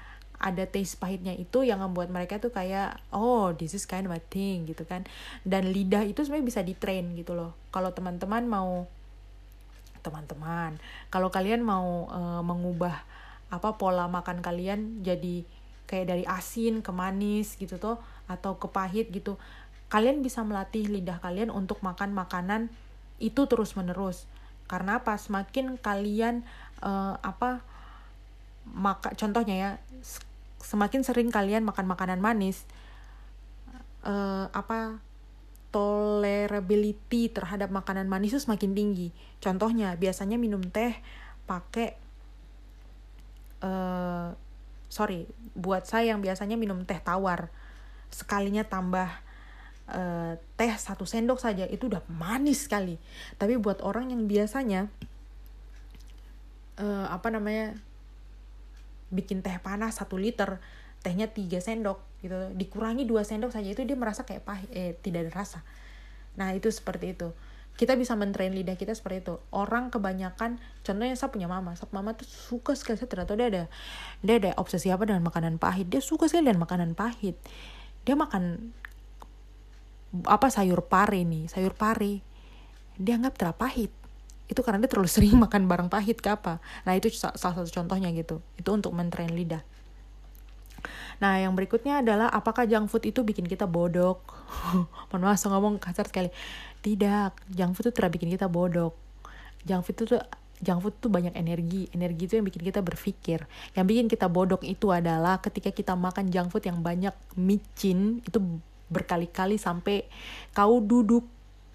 ada 0.40 0.64
taste 0.64 0.96
pahitnya 0.96 1.36
itu 1.36 1.66
yang 1.66 1.84
membuat 1.84 2.08
mereka 2.08 2.40
tuh 2.40 2.48
kayak 2.48 2.96
oh 3.12 3.52
this 3.52 3.76
is 3.76 3.84
kind 3.84 4.08
of 4.08 4.14
a 4.14 4.22
thing 4.30 4.70
gitu 4.70 4.86
kan. 4.86 5.04
Dan 5.42 5.74
lidah 5.74 6.06
itu 6.06 6.22
sebenarnya 6.22 6.46
bisa 6.46 6.60
ditrain 6.62 7.10
gitu 7.18 7.34
loh. 7.34 7.58
Kalau 7.74 7.90
teman-teman 7.90 8.46
mau 8.46 8.86
teman-teman 10.00 10.80
kalau 11.12 11.28
kalian 11.28 11.60
mau 11.60 12.08
uh, 12.08 12.40
mengubah 12.40 13.04
apa 13.50 13.76
pola 13.76 14.06
makan 14.06 14.40
kalian 14.40 15.02
jadi 15.02 15.42
kayak 15.90 16.06
dari 16.06 16.24
asin 16.24 16.86
ke 16.86 16.94
manis 16.94 17.58
gitu 17.58 17.76
tuh 17.82 17.98
atau 18.30 18.54
ke 18.56 18.70
pahit 18.70 19.10
gitu. 19.10 19.34
Kalian 19.90 20.22
bisa 20.22 20.46
melatih 20.46 20.86
lidah 20.86 21.18
kalian 21.18 21.50
untuk 21.50 21.82
makan 21.82 22.14
makanan 22.14 22.70
itu 23.18 23.44
terus 23.50 23.74
menerus 23.74 24.30
karena 24.70 25.02
apa? 25.02 25.18
Semakin 25.18 25.74
kalian 25.82 26.46
uh, 26.78 27.18
apa 27.26 27.66
maka 28.70 29.10
contohnya 29.18 29.54
ya 29.58 29.70
semakin 30.62 31.02
sering 31.02 31.34
kalian 31.34 31.66
makan 31.66 31.90
makanan 31.90 32.22
manis 32.22 32.62
uh, 34.06 34.46
apa 34.54 35.02
tolerability 35.74 37.30
terhadap 37.30 37.70
makanan 37.74 38.06
manis 38.06 38.34
itu 38.34 38.46
semakin 38.46 38.74
tinggi. 38.74 39.10
Contohnya 39.42 39.94
biasanya 39.98 40.38
minum 40.38 40.62
teh 40.66 40.94
pakai 41.46 41.98
uh, 43.64 44.34
sorry 44.90 45.30
buat 45.54 45.86
saya 45.86 46.12
yang 46.12 46.20
biasanya 46.20 46.58
minum 46.58 46.82
teh 46.82 46.98
tawar 46.98 47.48
sekalinya 48.10 48.66
tambah 48.66 49.06
uh, 49.90 50.34
teh 50.58 50.72
satu 50.74 51.06
sendok 51.06 51.38
saja 51.38 51.64
itu 51.70 51.86
udah 51.86 52.02
manis 52.10 52.66
sekali. 52.66 52.98
Tapi 53.38 53.56
buat 53.56 53.80
orang 53.86 54.10
yang 54.10 54.26
biasanya 54.26 54.90
uh, 56.82 57.06
apa 57.10 57.28
namanya 57.30 57.78
bikin 59.10 59.42
teh 59.42 59.58
panas 59.62 59.98
satu 59.98 60.18
liter 60.18 60.58
tehnya 61.06 61.30
tiga 61.30 61.62
sendok 61.62 62.02
gitu. 62.20 62.36
Dikurangi 62.58 63.06
dua 63.06 63.22
sendok 63.22 63.54
saja 63.54 63.70
itu 63.70 63.86
dia 63.86 63.96
merasa 63.96 64.26
kayak 64.26 64.42
pahit 64.42 64.70
eh 64.74 64.98
tidak 64.98 65.30
ada 65.30 65.32
rasa. 65.46 65.60
Nah 66.34 66.50
itu 66.54 66.66
seperti 66.70 67.14
itu 67.14 67.30
kita 67.80 67.96
bisa 67.96 68.12
mentrain 68.12 68.52
lidah 68.52 68.76
kita 68.76 68.92
seperti 68.92 69.24
itu. 69.24 69.40
Orang 69.48 69.88
kebanyakan 69.88 70.60
contohnya 70.84 71.16
saya 71.16 71.32
punya 71.32 71.48
mama. 71.48 71.72
Saya 71.80 71.88
mama 71.96 72.12
tuh 72.12 72.28
suka 72.28 72.76
sekali. 72.76 73.00
Saya 73.00 73.08
ternyata 73.08 73.32
dia 73.40 73.48
ada 73.48 73.64
dia 74.20 74.34
ada 74.36 74.50
obsesi 74.60 74.92
apa 74.92 75.08
dengan 75.08 75.24
makanan 75.24 75.56
pahit. 75.56 75.88
Dia 75.88 76.04
suka 76.04 76.28
sekali 76.28 76.44
dengan 76.52 76.68
makanan 76.68 76.92
pahit. 76.92 77.40
Dia 78.04 78.20
makan 78.20 78.76
apa 80.28 80.52
sayur 80.52 80.84
pare 80.90 81.22
nih 81.22 81.46
sayur 81.46 81.70
pare 81.70 82.18
dia 82.98 83.14
anggap 83.14 83.38
terapahit 83.38 83.94
itu 84.50 84.58
karena 84.66 84.82
dia 84.82 84.90
terlalu 84.90 85.06
sering 85.06 85.38
makan 85.48 85.64
barang 85.64 85.88
pahit 85.88 86.20
ke 86.20 86.28
apa. 86.28 86.60
Nah 86.84 86.92
itu 86.92 87.08
salah 87.16 87.38
satu 87.40 87.64
contohnya 87.64 88.12
gitu. 88.12 88.44
Itu 88.60 88.76
untuk 88.76 88.92
mentrain 88.92 89.32
lidah 89.32 89.64
Nah, 91.20 91.36
yang 91.36 91.52
berikutnya 91.52 92.00
adalah 92.00 92.32
apakah 92.32 92.64
junk 92.64 92.88
food 92.88 93.04
itu 93.04 93.20
bikin 93.20 93.44
kita 93.44 93.68
bodok? 93.68 94.24
Mohon 95.12 95.22
maaf, 95.28 95.44
ngomong 95.44 95.74
kasar 95.76 96.08
sekali. 96.08 96.32
Tidak, 96.80 97.52
junk 97.52 97.72
food 97.76 97.92
itu 97.92 97.94
tidak 98.00 98.16
bikin 98.16 98.32
kita 98.32 98.48
bodok. 98.48 98.96
Junk 99.68 99.84
food 99.84 99.96
itu 100.00 100.16
junk 100.64 100.80
food 100.80 100.96
itu 100.96 101.08
banyak 101.12 101.36
energi. 101.36 101.92
Energi 101.92 102.24
itu 102.24 102.34
yang 102.40 102.48
bikin 102.48 102.64
kita 102.64 102.80
berpikir. 102.80 103.44
Yang 103.76 103.84
bikin 103.84 104.06
kita 104.08 104.26
bodok 104.32 104.64
itu 104.64 104.88
adalah 104.88 105.44
ketika 105.44 105.68
kita 105.68 105.92
makan 105.92 106.32
junk 106.32 106.48
food 106.48 106.64
yang 106.64 106.80
banyak 106.80 107.12
micin, 107.36 108.24
itu 108.24 108.40
berkali-kali 108.90 109.54
sampai 109.54 110.08
kau 110.50 110.82
duduk 110.82 111.22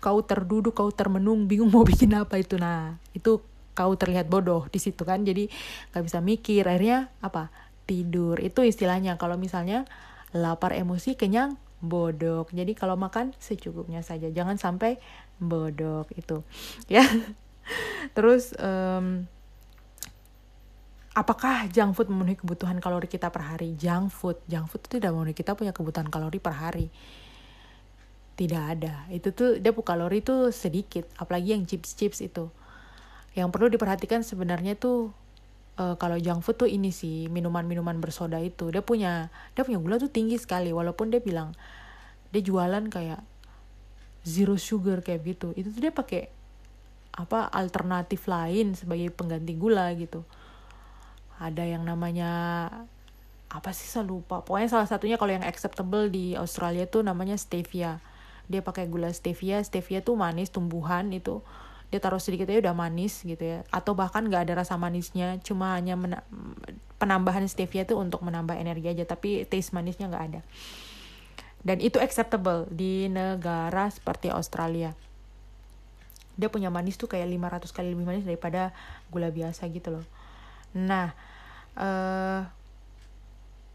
kau 0.03 0.21
terduduk 0.21 0.75
kau 0.75 0.91
termenung 0.91 1.47
bingung 1.47 1.71
mau 1.71 1.88
bikin 1.89 2.13
apa 2.13 2.38
itu 2.38 2.60
nah 2.60 2.99
itu 3.15 3.39
kau 3.75 3.91
terlihat 3.95 4.27
bodoh 4.31 4.67
di 4.71 4.79
situ 4.79 5.03
kan 5.08 5.23
jadi 5.23 5.47
nggak 5.91 6.03
bisa 6.03 6.19
mikir 6.19 6.63
akhirnya 6.67 7.12
apa 7.19 7.49
tidur. 7.86 8.41
Itu 8.41 8.65
istilahnya. 8.65 9.15
Kalau 9.15 9.38
misalnya 9.39 9.86
lapar 10.36 10.76
emosi 10.76 11.15
kenyang 11.15 11.56
bodok. 11.80 12.52
Jadi 12.52 12.74
kalau 12.74 12.98
makan 13.00 13.32
secukupnya 13.38 14.02
saja. 14.02 14.28
Jangan 14.34 14.58
sampai 14.60 14.98
bodok 15.39 16.12
itu. 16.17 16.41
Ya. 16.91 17.06
Terus 18.13 18.54
um, 18.62 19.26
apakah 21.17 21.65
junk 21.74 21.98
food 21.98 22.13
memenuhi 22.13 22.38
kebutuhan 22.38 22.78
kalori 22.78 23.10
kita 23.10 23.34
per 23.34 23.41
hari? 23.41 23.74
Junk 23.74 24.13
food. 24.13 24.38
Junk 24.45 24.69
food 24.69 24.86
itu 24.86 25.02
tidak 25.02 25.17
memenuhi 25.17 25.34
kita 25.34 25.58
punya 25.58 25.74
kebutuhan 25.74 26.13
kalori 26.13 26.38
per 26.38 26.54
hari. 26.54 26.93
Tidak 28.36 28.63
ada. 28.78 29.08
Itu 29.10 29.34
tuh 29.34 29.58
dia 29.58 29.74
kalori 29.74 30.21
itu 30.21 30.54
sedikit. 30.54 31.10
Apalagi 31.17 31.58
yang 31.58 31.65
chips 31.65 31.98
chips 31.98 32.21
itu. 32.21 32.54
Yang 33.34 33.50
perlu 33.50 33.67
diperhatikan 33.71 34.21
sebenarnya 34.21 34.78
tuh 34.78 35.10
uh, 35.79 35.95
kalau 35.99 36.17
junk 36.19 36.41
food 36.43 36.57
tuh 36.59 36.69
ini 36.69 36.91
sih 36.91 37.27
minuman-minuman 37.31 37.99
bersoda 37.99 38.39
itu. 38.39 38.71
Dia 38.71 38.83
punya 38.83 39.29
dia 39.55 39.63
punya 39.63 39.79
gula 39.79 39.95
tuh 39.99 40.11
tinggi 40.11 40.39
sekali. 40.39 40.71
Walaupun 40.71 41.11
dia 41.11 41.21
bilang 41.21 41.55
dia 42.31 42.41
jualan 42.43 42.83
kayak 42.91 43.21
zero 44.25 44.55
sugar 44.59 45.03
kayak 45.03 45.21
gitu. 45.23 45.51
Itu 45.55 45.71
tuh 45.71 45.81
dia 45.89 45.93
pakai 45.93 46.31
apa 47.15 47.47
alternatif 47.47 48.27
lain 48.27 48.75
sebagai 48.75 49.07
pengganti 49.11 49.55
gula 49.55 49.91
gitu. 49.95 50.27
Ada 51.39 51.63
yang 51.67 51.83
namanya 51.83 52.31
apa 53.51 53.71
sih 53.71 53.88
saya 53.88 54.03
lupa. 54.03 54.43
Pokoknya 54.43 54.67
salah 54.71 54.88
satunya 54.88 55.15
kalau 55.15 55.31
yang 55.31 55.45
acceptable 55.47 56.11
di 56.11 56.35
Australia 56.35 56.88
tuh 56.88 57.03
namanya 57.03 57.39
stevia. 57.39 58.03
Dia 58.51 58.59
pakai 58.59 58.88
gula 58.91 59.11
stevia. 59.15 59.63
Stevia 59.63 60.03
tuh 60.03 60.19
manis 60.19 60.51
tumbuhan 60.51 61.11
itu 61.15 61.39
dia 61.93 62.00
taruh 62.02 62.21
sedikit 62.21 62.50
aja 62.50 62.69
udah 62.69 62.76
manis 62.76 63.21
gitu 63.21 63.41
ya. 63.41 63.60
Atau 63.69 63.93
bahkan 63.93 64.26
nggak 64.26 64.50
ada 64.50 64.54
rasa 64.65 64.76
manisnya 64.76 65.38
cuma 65.45 65.78
hanya 65.78 65.95
penambahan 66.98 67.45
stevia 67.45 67.86
itu 67.86 67.95
untuk 67.95 68.24
menambah 68.26 68.56
energi 68.58 68.91
aja 68.91 69.04
tapi 69.06 69.45
taste 69.45 69.71
manisnya 69.71 70.10
nggak 70.10 70.26
ada. 70.34 70.41
Dan 71.65 71.82
itu 71.82 71.98
acceptable 71.98 72.69
di 72.69 73.10
negara 73.10 73.89
seperti 73.89 74.30
Australia. 74.30 74.93
Dia 76.36 76.52
punya 76.52 76.69
manis 76.69 77.00
tuh 77.00 77.10
kayak 77.10 77.26
500 77.32 77.74
kali 77.74 77.88
lebih 77.95 78.06
manis 78.06 78.26
daripada 78.28 78.76
gula 79.10 79.34
biasa 79.34 79.65
gitu 79.71 79.98
loh. 79.98 80.06
Nah 80.76 81.15
uh, 81.80 82.45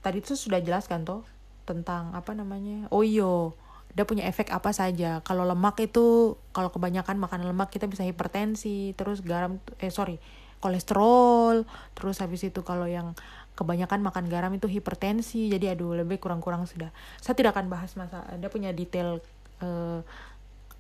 tadi 0.01 0.19
tuh 0.25 0.37
sudah 0.37 0.61
jelaskan 0.61 1.05
tuh 1.05 1.25
tentang 1.69 2.11
apa 2.17 2.33
namanya 2.33 2.89
oh 2.91 3.05
iyo 3.05 3.55
dia 3.95 4.05
punya 4.07 4.27
efek 4.27 4.55
apa 4.55 4.71
saja. 4.71 5.23
Kalau 5.27 5.43
lemak 5.43 5.79
itu 5.83 6.39
kalau 6.55 6.71
kebanyakan 6.71 7.19
makan 7.19 7.47
lemak 7.47 7.75
kita 7.75 7.91
bisa 7.91 8.07
hipertensi 8.07 8.95
terus 8.95 9.23
garam 9.23 9.59
eh 9.83 9.91
sorry 9.91 10.23
kolesterol 10.61 11.65
terus 11.97 12.21
habis 12.21 12.45
itu 12.45 12.61
kalau 12.61 12.85
yang 12.85 13.17
kebanyakan 13.57 14.05
makan 14.05 14.29
garam 14.29 14.53
itu 14.53 14.69
hipertensi 14.69 15.49
jadi 15.49 15.75
aduh 15.75 15.99
lebih 15.99 16.23
kurang-kurang 16.23 16.65
sudah. 16.69 16.95
Saya 17.19 17.35
tidak 17.35 17.57
akan 17.59 17.67
bahas 17.73 17.93
masa 17.99 18.23
dia 18.39 18.49
punya 18.53 18.71
detail 18.71 19.19
uh, 19.65 20.01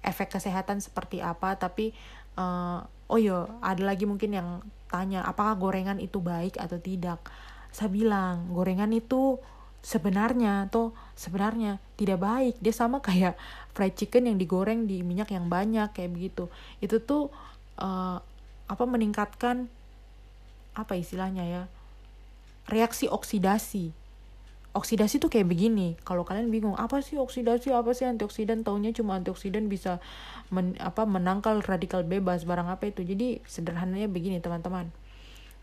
efek 0.01 0.33
kesehatan 0.33 0.81
seperti 0.81 1.20
apa 1.20 1.57
tapi 1.61 1.92
uh, 2.38 2.85
oh 3.11 3.18
iya 3.18 3.49
ada 3.61 3.83
lagi 3.85 4.07
mungkin 4.09 4.33
yang 4.33 4.49
tanya 4.88 5.27
apakah 5.27 5.59
gorengan 5.59 5.99
itu 5.99 6.23
baik 6.23 6.57
atau 6.57 6.79
tidak? 6.79 7.20
Saya 7.75 7.90
bilang 7.90 8.51
gorengan 8.55 8.90
itu 8.94 9.38
sebenarnya 9.81 10.69
tuh 10.69 10.93
sebenarnya 11.16 11.81
tidak 11.97 12.21
baik. 12.21 12.55
Dia 12.61 12.75
sama 12.77 13.01
kayak 13.01 13.37
fried 13.73 13.97
chicken 13.97 14.29
yang 14.29 14.37
digoreng 14.37 14.85
di 14.85 15.01
minyak 15.01 15.33
yang 15.33 15.49
banyak 15.49 15.93
kayak 15.93 16.12
begitu. 16.12 16.49
Itu 16.81 17.01
tuh 17.01 17.33
uh, 17.81 18.21
apa 18.71 18.85
meningkatkan 18.87 19.66
apa 20.77 20.95
istilahnya 20.95 21.45
ya 21.45 21.62
reaksi 22.71 23.11
oksidasi. 23.11 23.90
Oksidasi 24.71 25.19
tuh 25.19 25.27
kayak 25.27 25.51
begini. 25.51 25.99
Kalau 26.07 26.23
kalian 26.23 26.47
bingung 26.47 26.79
apa 26.79 27.03
sih 27.03 27.19
oksidasi? 27.19 27.75
Apa 27.75 27.90
sih 27.90 28.07
antioksidan? 28.07 28.62
Taunya 28.62 28.95
cuma 28.95 29.19
antioksidan 29.19 29.66
bisa 29.66 29.99
men, 30.55 30.79
apa 30.79 31.03
menangkal 31.03 31.59
radikal 31.66 32.07
bebas 32.07 32.47
barang 32.47 32.71
apa 32.71 32.87
itu. 32.87 33.03
Jadi 33.03 33.43
sederhananya 33.51 34.07
begini 34.07 34.38
teman-teman. 34.38 34.95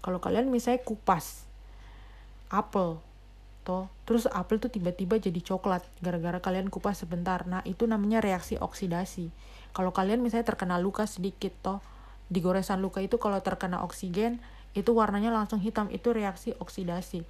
Kalau 0.03 0.19
kalian 0.19 0.51
misalnya 0.51 0.83
kupas 0.83 1.47
apel 2.51 2.99
toh 3.67 3.91
terus 4.07 4.23
apel 4.31 4.63
tuh 4.63 4.71
tiba-tiba 4.71 5.19
jadi 5.19 5.43
coklat 5.43 5.83
gara-gara 5.99 6.39
kalian 6.39 6.71
kupas 6.71 7.03
sebentar. 7.03 7.43
Nah 7.43 7.59
itu 7.67 7.83
namanya 7.83 8.23
reaksi 8.23 8.55
oksidasi. 8.55 9.27
Kalau 9.75 9.91
kalian 9.91 10.23
misalnya 10.23 10.47
terkena 10.47 10.79
luka 10.79 11.03
sedikit 11.03 11.51
toh 11.59 11.83
di 12.31 12.39
goresan 12.39 12.79
luka 12.79 13.03
itu 13.03 13.19
kalau 13.19 13.43
terkena 13.43 13.83
oksigen 13.83 14.39
itu 14.71 14.95
warnanya 14.95 15.35
langsung 15.35 15.59
hitam. 15.59 15.91
Itu 15.91 16.15
reaksi 16.15 16.55
oksidasi. 16.55 17.27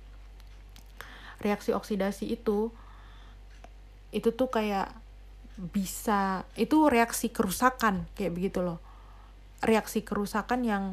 Reaksi 1.42 1.74
oksidasi 1.74 2.30
itu 2.30 2.70
itu 4.14 4.30
tuh 4.30 4.54
kayak 4.54 4.94
bisa 5.58 6.46
itu 6.54 6.86
reaksi 6.86 7.34
kerusakan 7.34 8.06
kayak 8.14 8.38
begitu 8.38 8.62
loh. 8.62 8.78
Reaksi 9.66 10.06
kerusakan 10.06 10.62
yang 10.62 10.84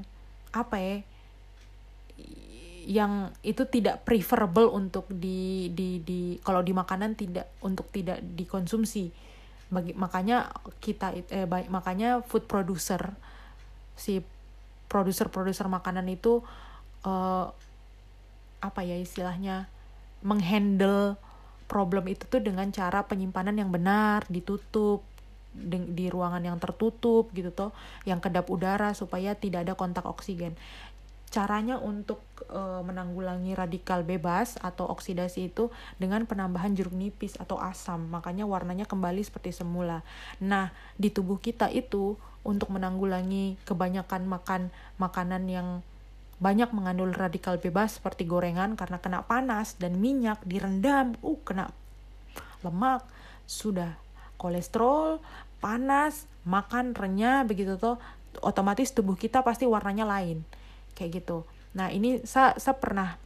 apa 0.57 0.81
ya 0.81 0.97
yang 2.85 3.33
itu 3.41 3.65
tidak 3.67 4.05
preferable 4.05 4.69
untuk 4.73 5.09
di 5.09 5.73
di 5.73 6.05
di 6.05 6.37
kalau 6.45 6.61
di 6.61 6.77
makanan 6.77 7.17
tidak 7.17 7.49
untuk 7.65 7.89
tidak 7.91 8.21
dikonsumsi. 8.23 9.11
Bagi 9.73 9.97
makanya 9.97 10.53
kita 10.79 11.17
eh 11.33 11.49
baik 11.49 11.73
makanya 11.73 12.21
food 12.23 12.45
producer 12.45 13.17
si 13.97 14.21
produser-produser 14.91 15.67
makanan 15.67 16.07
itu 16.07 16.45
uh, 17.03 17.51
apa 18.63 18.81
ya 18.81 18.97
istilahnya 18.97 19.67
menghandle 20.25 21.21
problem 21.69 22.09
itu 22.09 22.25
tuh 22.29 22.41
dengan 22.41 22.69
cara 22.71 23.05
penyimpanan 23.05 23.57
yang 23.57 23.73
benar 23.73 24.25
ditutup 24.29 25.05
di, 25.55 25.79
di 25.95 26.07
ruangan 26.11 26.43
yang 26.43 26.59
tertutup 26.59 27.31
gitu 27.31 27.55
toh 27.55 27.71
yang 28.03 28.19
kedap 28.19 28.51
udara 28.51 28.91
supaya 28.93 29.39
tidak 29.39 29.69
ada 29.69 29.75
kontak 29.79 30.03
oksigen 30.03 30.59
caranya 31.35 31.83
untuk 31.83 32.23
e, 32.47 32.63
menanggulangi 32.87 33.59
radikal 33.59 34.07
bebas 34.07 34.55
atau 34.63 34.87
oksidasi 34.87 35.51
itu 35.51 35.75
dengan 35.99 36.23
penambahan 36.31 36.79
jeruk 36.79 36.95
nipis 36.95 37.35
atau 37.43 37.59
asam. 37.59 38.07
Makanya 38.07 38.47
warnanya 38.47 38.87
kembali 38.87 39.19
seperti 39.27 39.51
semula. 39.51 40.07
Nah 40.39 40.71
di 40.95 41.11
tubuh 41.11 41.43
kita 41.43 41.75
itu 41.75 42.15
untuk 42.47 42.71
menanggulangi 42.71 43.59
kebanyakan 43.67 44.31
makan 44.31 44.71
makanan 45.03 45.43
yang 45.51 45.69
banyak 46.39 46.71
mengandung 46.71 47.11
radikal 47.11 47.59
bebas 47.59 47.99
seperti 47.99 48.27
gorengan 48.29 48.79
karena 48.79 49.03
kena 49.03 49.27
panas 49.27 49.75
dan 49.81 49.99
minyak 49.99 50.39
direndam 50.47 51.19
uh 51.25 51.41
kena 51.43 51.71
lemak 52.61 53.07
sudah 53.49 53.97
kolesterol 54.37 55.23
panas 55.63 56.27
makan 56.45 56.93
renyah 56.93 57.47
begitu 57.47 57.79
tuh 57.81 57.97
otomatis 58.43 58.93
tubuh 58.93 59.15
kita 59.17 59.41
pasti 59.47 59.65
warnanya 59.65 60.05
lain 60.05 60.43
kayak 60.95 61.23
gitu. 61.23 61.45
Nah 61.75 61.91
ini 61.91 62.23
saya 62.23 62.55
saya 62.57 62.79
pernah 62.79 63.19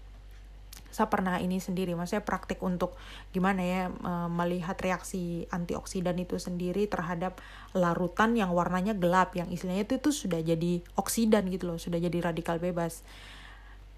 saya 0.89 1.07
pernah 1.13 1.39
ini 1.39 1.63
sendiri 1.63 1.95
maksudnya 1.95 2.25
praktik 2.25 2.59
untuk 2.65 2.97
gimana 3.31 3.63
ya 3.63 3.93
melihat 4.33 4.75
reaksi 4.81 5.47
antioksidan 5.53 6.17
itu 6.19 6.41
sendiri 6.41 6.89
terhadap 6.91 7.39
larutan 7.77 8.35
yang 8.35 8.51
warnanya 8.51 8.97
gelap 8.97 9.37
yang 9.37 9.47
istilahnya 9.53 9.87
itu 9.87 10.01
itu 10.01 10.11
sudah 10.11 10.41
jadi 10.43 10.83
oksidan 10.99 11.47
gitu 11.55 11.71
loh 11.71 11.79
sudah 11.79 12.03
jadi 12.03 12.19
radikal 12.19 12.59
bebas. 12.59 13.07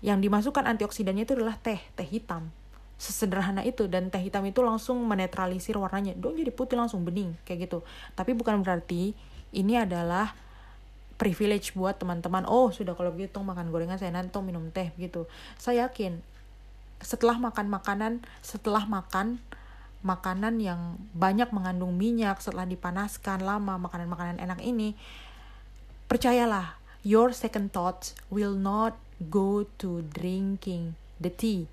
Yang 0.04 0.28
dimasukkan 0.28 0.64
antioksidannya 0.76 1.24
itu 1.24 1.38
adalah 1.38 1.56
teh 1.56 1.80
teh 1.96 2.04
hitam. 2.04 2.52
Sesederhana 3.00 3.64
itu 3.64 3.88
dan 3.88 4.12
teh 4.12 4.20
hitam 4.20 4.44
itu 4.44 4.60
langsung 4.60 5.00
menetralisir 5.08 5.80
warnanya. 5.80 6.12
Dong 6.18 6.36
jadi 6.36 6.52
putih 6.52 6.76
langsung 6.76 7.06
bening 7.06 7.32
kayak 7.48 7.70
gitu. 7.70 7.80
Tapi 8.12 8.36
bukan 8.36 8.60
berarti 8.60 9.16
ini 9.56 9.78
adalah 9.78 10.36
privilege 11.20 11.76
buat 11.76 12.00
teman-teman 12.00 12.48
oh 12.48 12.72
sudah 12.72 12.96
kalau 12.96 13.12
begitu 13.12 13.36
makan 13.44 13.68
gorengan 13.68 14.00
saya 14.00 14.08
nanti 14.08 14.40
minum 14.40 14.72
teh 14.72 14.88
gitu. 14.96 15.28
Saya 15.60 15.92
yakin 15.92 16.24
setelah 17.04 17.36
makan 17.36 17.68
makanan 17.68 18.12
setelah 18.40 18.88
makan 18.88 19.36
makanan 20.00 20.56
yang 20.64 20.96
banyak 21.12 21.52
mengandung 21.52 21.92
minyak 21.92 22.40
setelah 22.40 22.64
dipanaskan 22.64 23.44
lama 23.44 23.76
makanan-makanan 23.76 24.40
enak 24.40 24.64
ini 24.64 24.96
percayalah 26.08 26.80
your 27.04 27.36
second 27.36 27.68
thoughts 27.68 28.16
will 28.32 28.56
not 28.56 28.96
go 29.28 29.68
to 29.76 30.00
drinking 30.16 30.96
the 31.20 31.28
tea 31.28 31.68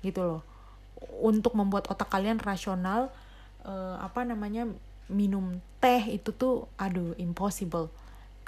gitu 0.00 0.24
loh. 0.24 0.42
Untuk 1.20 1.52
membuat 1.52 1.92
otak 1.92 2.08
kalian 2.08 2.40
rasional 2.40 3.12
uh, 3.68 4.00
apa 4.00 4.24
namanya 4.24 4.64
minum 5.12 5.60
teh 5.76 6.08
itu 6.08 6.32
tuh 6.32 6.64
aduh 6.80 7.12
impossible 7.20 7.92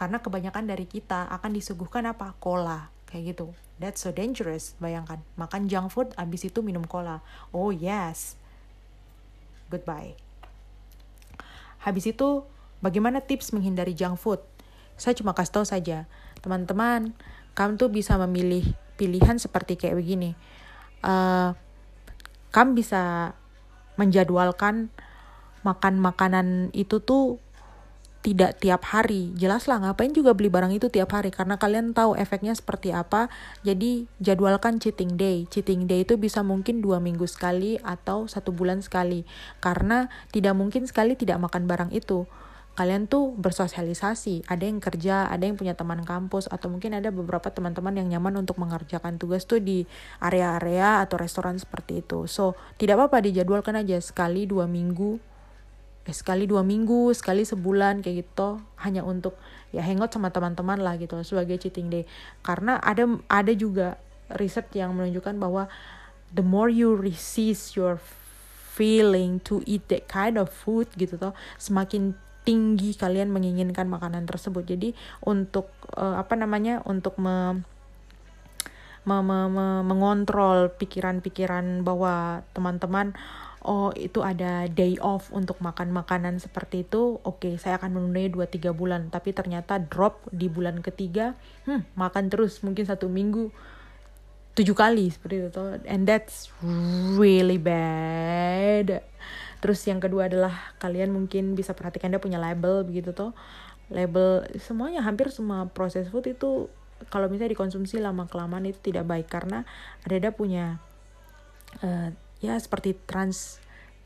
karena 0.00 0.16
kebanyakan 0.24 0.64
dari 0.64 0.88
kita 0.88 1.28
akan 1.28 1.52
disuguhkan 1.52 2.08
apa? 2.08 2.32
Cola 2.40 2.88
kayak 3.04 3.36
gitu. 3.36 3.52
That's 3.76 4.00
so 4.00 4.16
dangerous 4.16 4.72
bayangkan. 4.80 5.20
Makan 5.36 5.68
junk 5.68 5.92
food 5.92 6.08
abis 6.16 6.48
itu 6.48 6.64
minum 6.64 6.88
cola. 6.88 7.20
Oh 7.52 7.68
yes. 7.68 8.40
Goodbye. 9.68 10.16
Habis 11.84 12.16
itu 12.16 12.48
bagaimana 12.80 13.20
tips 13.20 13.52
menghindari 13.52 13.92
junk 13.92 14.16
food? 14.16 14.40
Saya 14.96 15.12
cuma 15.12 15.36
kasih 15.36 15.60
tahu 15.60 15.66
saja. 15.68 16.08
Teman-teman 16.40 17.12
kamu 17.52 17.76
tuh 17.76 17.92
bisa 17.92 18.16
memilih 18.16 18.64
pilihan 18.96 19.36
seperti 19.36 19.76
kayak 19.76 20.00
begini. 20.00 20.32
Uh, 21.04 21.52
kamu 22.56 22.72
bisa 22.72 23.36
menjadwalkan 24.00 24.88
makan 25.60 26.00
makanan 26.00 26.72
itu 26.72 27.04
tuh 27.04 27.36
tidak 28.20 28.60
tiap 28.60 28.84
hari. 28.92 29.32
Jelas 29.36 29.64
lah 29.64 29.80
ngapain 29.80 30.12
juga 30.12 30.36
beli 30.36 30.52
barang 30.52 30.76
itu 30.76 30.92
tiap 30.92 31.16
hari 31.16 31.32
karena 31.32 31.56
kalian 31.56 31.96
tahu 31.96 32.12
efeknya 32.16 32.52
seperti 32.52 32.92
apa. 32.92 33.32
Jadi 33.64 34.04
jadwalkan 34.20 34.76
cheating 34.76 35.16
day. 35.16 35.48
Cheating 35.48 35.88
day 35.88 36.04
itu 36.04 36.20
bisa 36.20 36.44
mungkin 36.44 36.84
dua 36.84 37.00
minggu 37.00 37.24
sekali 37.24 37.80
atau 37.80 38.28
satu 38.28 38.52
bulan 38.52 38.84
sekali. 38.84 39.24
Karena 39.64 40.12
tidak 40.36 40.52
mungkin 40.52 40.84
sekali 40.84 41.16
tidak 41.16 41.40
makan 41.40 41.64
barang 41.64 41.90
itu. 41.96 42.28
Kalian 42.76 43.10
tuh 43.10 43.34
bersosialisasi. 43.36 44.46
Ada 44.46 44.64
yang 44.64 44.80
kerja, 44.80 45.28
ada 45.28 45.42
yang 45.44 45.58
punya 45.58 45.76
teman 45.76 46.00
kampus, 46.06 46.48
atau 46.48 46.70
mungkin 46.72 46.96
ada 46.96 47.12
beberapa 47.12 47.50
teman-teman 47.50 47.92
yang 47.98 48.08
nyaman 48.08 48.40
untuk 48.40 48.56
mengerjakan 48.56 49.20
tugas 49.20 49.44
tuh 49.44 49.60
di 49.60 49.84
area-area 50.22 51.04
atau 51.04 51.20
restoran 51.20 51.60
seperti 51.60 52.00
itu. 52.00 52.24
So, 52.30 52.56
tidak 52.80 52.96
apa-apa 52.96 53.26
dijadwalkan 53.26 53.76
aja 53.76 54.00
sekali 54.00 54.48
dua 54.48 54.64
minggu 54.64 55.29
eh, 56.10 56.14
sekali 56.14 56.50
dua 56.50 56.66
minggu 56.66 57.14
sekali 57.14 57.46
sebulan 57.46 58.02
kayak 58.02 58.26
gitu. 58.26 58.58
Hanya 58.82 59.06
untuk 59.06 59.38
ya 59.70 59.86
hangout 59.86 60.10
sama 60.10 60.34
teman-teman 60.34 60.82
lah 60.82 60.98
gitu 60.98 61.14
sebagai 61.22 61.62
cheating 61.62 61.86
day. 61.86 62.04
Karena 62.42 62.82
ada 62.82 63.06
ada 63.30 63.54
juga 63.54 64.02
riset 64.34 64.66
yang 64.74 64.98
menunjukkan 64.98 65.38
bahwa 65.38 65.70
the 66.34 66.42
more 66.42 66.66
you 66.66 66.98
resist 66.98 67.78
your 67.78 68.02
feeling 68.74 69.38
to 69.42 69.62
eat 69.66 69.86
that 69.90 70.06
kind 70.06 70.38
of 70.38 70.46
food 70.48 70.86
gitu 70.94 71.18
toh 71.18 71.34
semakin 71.58 72.14
tinggi 72.46 72.96
kalian 72.96 73.28
menginginkan 73.28 73.86
makanan 73.86 74.24
tersebut. 74.24 74.64
Jadi 74.64 74.96
untuk 75.22 75.68
uh, 75.94 76.16
apa 76.16 76.34
namanya 76.34 76.80
untuk 76.88 77.20
me, 77.20 77.60
me, 79.04 79.16
me, 79.20 79.38
me 79.52 79.66
mengontrol 79.84 80.72
pikiran-pikiran 80.72 81.84
bahwa 81.84 82.40
teman-teman 82.56 83.12
oh 83.60 83.92
itu 83.92 84.24
ada 84.24 84.64
day 84.72 84.96
off 85.04 85.28
untuk 85.36 85.60
makan 85.60 85.92
makanan 85.92 86.40
seperti 86.40 86.88
itu 86.88 87.20
oke 87.20 87.44
okay, 87.44 87.54
saya 87.60 87.76
akan 87.76 87.96
menundanya 88.00 88.32
2-3 88.32 88.72
bulan. 88.72 89.12
Tapi 89.12 89.36
ternyata 89.36 89.76
drop 89.76 90.24
di 90.32 90.48
bulan 90.48 90.80
ketiga 90.80 91.36
hmm, 91.68 91.92
makan 91.96 92.32
terus 92.32 92.64
mungkin 92.64 92.88
satu 92.88 93.08
minggu. 93.08 93.52
Tujuh 94.56 94.74
kali 94.74 95.12
seperti 95.12 95.46
itu 95.52 95.64
and 95.84 96.08
that's 96.08 96.48
really 97.20 97.60
bad. 97.60 99.04
Terus 99.60 99.80
yang 99.84 100.00
kedua 100.00 100.32
adalah 100.32 100.72
kalian 100.80 101.12
mungkin 101.12 101.52
bisa 101.52 101.76
perhatikan 101.76 102.08
dia 102.08 102.20
punya 102.20 102.40
label 102.40 102.80
begitu 102.88 103.12
tuh 103.12 103.36
label 103.92 104.46
semuanya 104.56 105.02
hampir 105.02 105.28
semua 105.34 105.66
proses 105.68 106.08
food 106.08 106.30
itu 106.30 106.70
kalau 107.10 107.26
misalnya 107.26 107.56
dikonsumsi 107.58 108.00
lama 108.00 108.24
kelamaan 108.24 108.64
itu 108.64 108.80
tidak 108.80 109.04
baik. 109.04 109.28
Karena 109.28 109.68
ada 110.04 110.14
ada 110.16 110.30
punya 110.32 110.80
uh, 111.84 112.08
ya 112.40 112.56
seperti 112.56 112.96
trans 113.04 113.60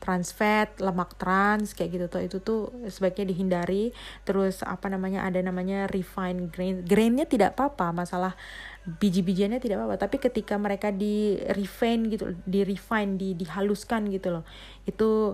trans 0.05 0.29
fat, 0.35 0.69
lemak 0.77 1.17
trans 1.17 1.73
kayak 1.73 1.89
gitu 1.97 2.05
tuh 2.05 2.21
itu 2.21 2.37
tuh 2.37 2.61
sebaiknya 2.85 3.25
dihindari. 3.33 3.89
Terus 4.21 4.61
apa 4.61 4.85
namanya 4.91 5.25
ada 5.25 5.41
namanya 5.41 5.89
refined 5.89 6.53
grain. 6.53 6.85
Grainnya 6.85 7.25
tidak 7.25 7.57
apa-apa, 7.57 8.05
masalah 8.05 8.37
biji-bijiannya 8.85 9.57
tidak 9.57 9.81
apa-apa. 9.81 9.97
Tapi 10.05 10.21
ketika 10.21 10.61
mereka 10.61 10.93
di 10.93 11.41
refine 11.49 12.13
gitu, 12.13 12.37
di 12.45 12.61
refine, 12.61 13.17
di 13.17 13.33
dihaluskan 13.33 14.13
gitu 14.13 14.29
loh, 14.29 14.45
itu 14.85 15.33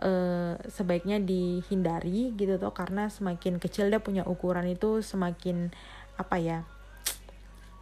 eh, 0.00 0.56
sebaiknya 0.64 1.20
dihindari 1.20 2.32
gitu 2.40 2.56
tuh 2.56 2.72
karena 2.72 3.12
semakin 3.12 3.60
kecil 3.60 3.92
dia 3.92 4.00
punya 4.00 4.24
ukuran 4.24 4.64
itu 4.70 5.04
semakin 5.04 5.74
apa 6.16 6.38
ya? 6.40 6.60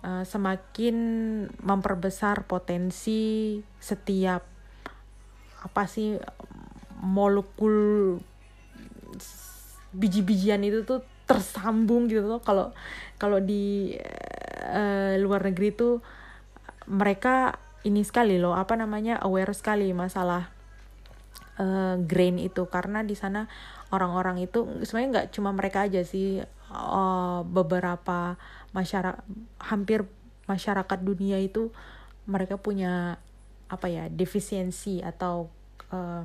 Uh, 0.05 0.21
semakin 0.21 0.97
memperbesar 1.65 2.45
potensi 2.45 3.57
setiap 3.81 4.54
apa 5.65 5.89
sih 5.89 6.21
molekul 7.01 8.21
biji-bijian 9.97 10.61
itu 10.61 10.85
tuh 10.85 11.01
tersambung 11.25 12.05
gitu 12.07 12.29
tuh 12.29 12.43
kalau 12.45 12.77
kalau 13.17 13.41
di 13.41 13.97
uh, 14.69 15.17
luar 15.17 15.41
negeri 15.49 15.73
tuh 15.73 16.05
mereka 16.85 17.57
ini 17.85 18.05
sekali 18.05 18.37
loh 18.37 18.57
apa 18.57 18.77
namanya 18.77 19.21
aware 19.21 19.53
sekali 19.57 19.93
masalah 19.93 20.49
uh, 21.61 21.97
grain 22.01 22.41
itu. 22.41 22.67
Karena 22.69 23.05
di 23.05 23.15
sana 23.17 23.47
orang-orang 23.93 24.43
itu 24.43 24.65
sebenarnya 24.83 25.11
nggak 25.21 25.29
cuma 25.37 25.51
mereka 25.53 25.87
aja 25.87 26.03
sih 26.03 26.41
uh, 26.73 27.41
beberapa 27.45 28.37
masyarakat 28.73 29.23
hampir 29.63 30.09
masyarakat 30.45 30.99
dunia 31.01 31.41
itu 31.41 31.73
mereka 32.25 32.57
punya 32.57 33.21
apa 33.69 33.87
ya 33.89 34.05
defisiensi 34.13 35.01
atau 35.01 35.49
uh, 35.91 36.25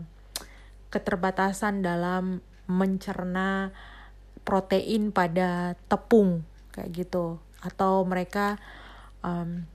keterbatasan 0.89 1.85
dalam 1.85 2.41
mencerna 2.69 3.73
protein 4.45 5.13
pada 5.13 5.77
tepung 5.89 6.45
kayak 6.73 6.89
gitu. 7.05 7.37
Atau 7.59 8.07
mereka 8.07 8.57
um, 9.21 9.65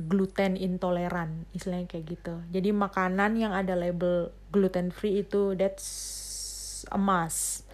gluten 0.00 0.56
intoleran 0.56 1.44
istilahnya 1.52 1.86
kayak 1.90 2.04
gitu. 2.08 2.34
Jadi 2.48 2.72
makanan 2.72 3.36
yang 3.36 3.52
ada 3.52 3.76
label 3.76 4.32
gluten 4.48 4.88
free 4.88 5.20
itu 5.22 5.52
that's 5.54 5.88
a 6.88 6.96
must. 6.96 7.68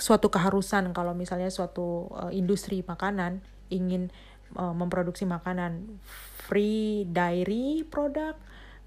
Suatu 0.00 0.32
keharusan 0.32 0.96
kalau 0.96 1.12
misalnya 1.12 1.52
suatu 1.52 2.08
uh, 2.12 2.32
industri 2.32 2.80
makanan 2.80 3.44
ingin 3.68 4.08
uh, 4.56 4.72
memproduksi 4.72 5.28
makanan 5.28 6.00
free 6.48 7.04
dairy 7.04 7.84
product, 7.84 8.40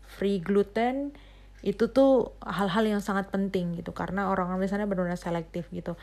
free 0.09 0.41
gluten, 0.41 1.13
itu 1.61 1.93
tuh 1.93 2.33
hal-hal 2.41 2.97
yang 2.97 3.01
sangat 3.05 3.29
penting 3.29 3.77
gitu 3.77 3.93
karena 3.93 4.33
orang-orang 4.33 4.65
di 4.65 4.69
sana 4.69 4.89
benar-benar 4.89 5.21
selektif 5.21 5.69
gitu. 5.69 5.93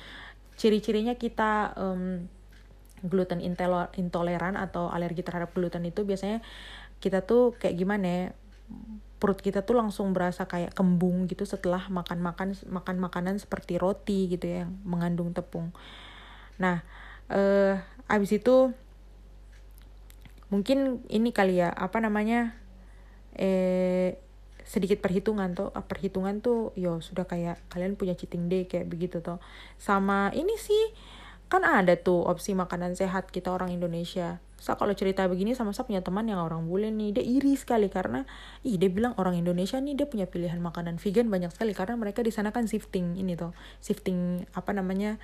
Ciri-cirinya 0.55 1.19
kita 1.19 1.75
um, 1.75 2.31
gluten 3.03 3.43
intoleran 3.43 4.55
atau 4.55 4.91
alergi 4.91 5.27
terhadap 5.27 5.51
gluten 5.55 5.83
itu 5.87 6.07
biasanya 6.07 6.43
kita 7.03 7.23
tuh 7.27 7.55
kayak 7.59 7.75
gimana 7.79 8.07
ya 8.07 8.25
perut 9.19 9.39
kita 9.43 9.67
tuh 9.67 9.75
langsung 9.75 10.15
berasa 10.15 10.47
kayak 10.47 10.75
kembung 10.79 11.27
gitu 11.27 11.43
setelah 11.43 11.91
makan 11.91 12.23
makan 12.23 12.55
makan 12.71 12.97
makanan 13.03 13.35
seperti 13.43 13.75
roti 13.79 14.31
gitu 14.31 14.47
ya 14.47 14.67
yang 14.67 14.79
mengandung 14.87 15.35
tepung. 15.35 15.75
Nah, 16.63 16.87
eh 17.31 17.75
abis 18.07 18.39
itu 18.39 18.71
mungkin 20.49 21.05
ini 21.13 21.31
kali 21.33 21.61
ya 21.61 21.69
apa 21.73 22.01
namanya 22.01 22.57
eh 23.37 24.17
sedikit 24.69 25.01
perhitungan 25.01 25.57
tuh 25.57 25.73
ah, 25.73 25.85
perhitungan 25.85 26.45
tuh 26.45 26.77
yo 26.77 27.01
sudah 27.01 27.25
kayak 27.25 27.57
kalian 27.73 27.97
punya 27.97 28.13
cheating 28.13 28.53
day 28.53 28.69
kayak 28.69 28.85
begitu 28.85 29.25
tuh 29.25 29.41
sama 29.81 30.29
ini 30.37 30.61
sih 30.61 30.93
kan 31.49 31.65
ada 31.65 31.97
tuh 31.97 32.29
opsi 32.29 32.53
makanan 32.53 32.93
sehat 32.93 33.33
kita 33.33 33.49
orang 33.49 33.73
Indonesia. 33.73 34.37
Saya 34.61 34.77
kalau 34.77 34.93
cerita 34.93 35.25
begini 35.25 35.57
sama 35.57 35.73
saya 35.73 35.89
punya 35.89 36.05
teman 36.05 36.29
yang 36.29 36.45
orang 36.45 36.69
bule 36.69 36.93
nih 36.93 37.17
dia 37.17 37.25
iri 37.25 37.57
sekali 37.57 37.89
karena 37.89 38.29
ih 38.67 38.77
dia 38.77 38.93
bilang 38.93 39.17
orang 39.17 39.39
Indonesia 39.41 39.81
nih 39.81 39.97
dia 39.97 40.05
punya 40.05 40.29
pilihan 40.29 40.61
makanan 40.61 41.01
vegan 41.01 41.33
banyak 41.33 41.49
sekali 41.55 41.73
karena 41.73 41.97
mereka 41.97 42.21
di 42.21 42.35
sana 42.35 42.53
kan 42.53 42.69
shifting 42.69 43.17
ini 43.17 43.39
tuh 43.39 43.57
shifting 43.81 44.45
apa 44.53 44.77
namanya 44.77 45.17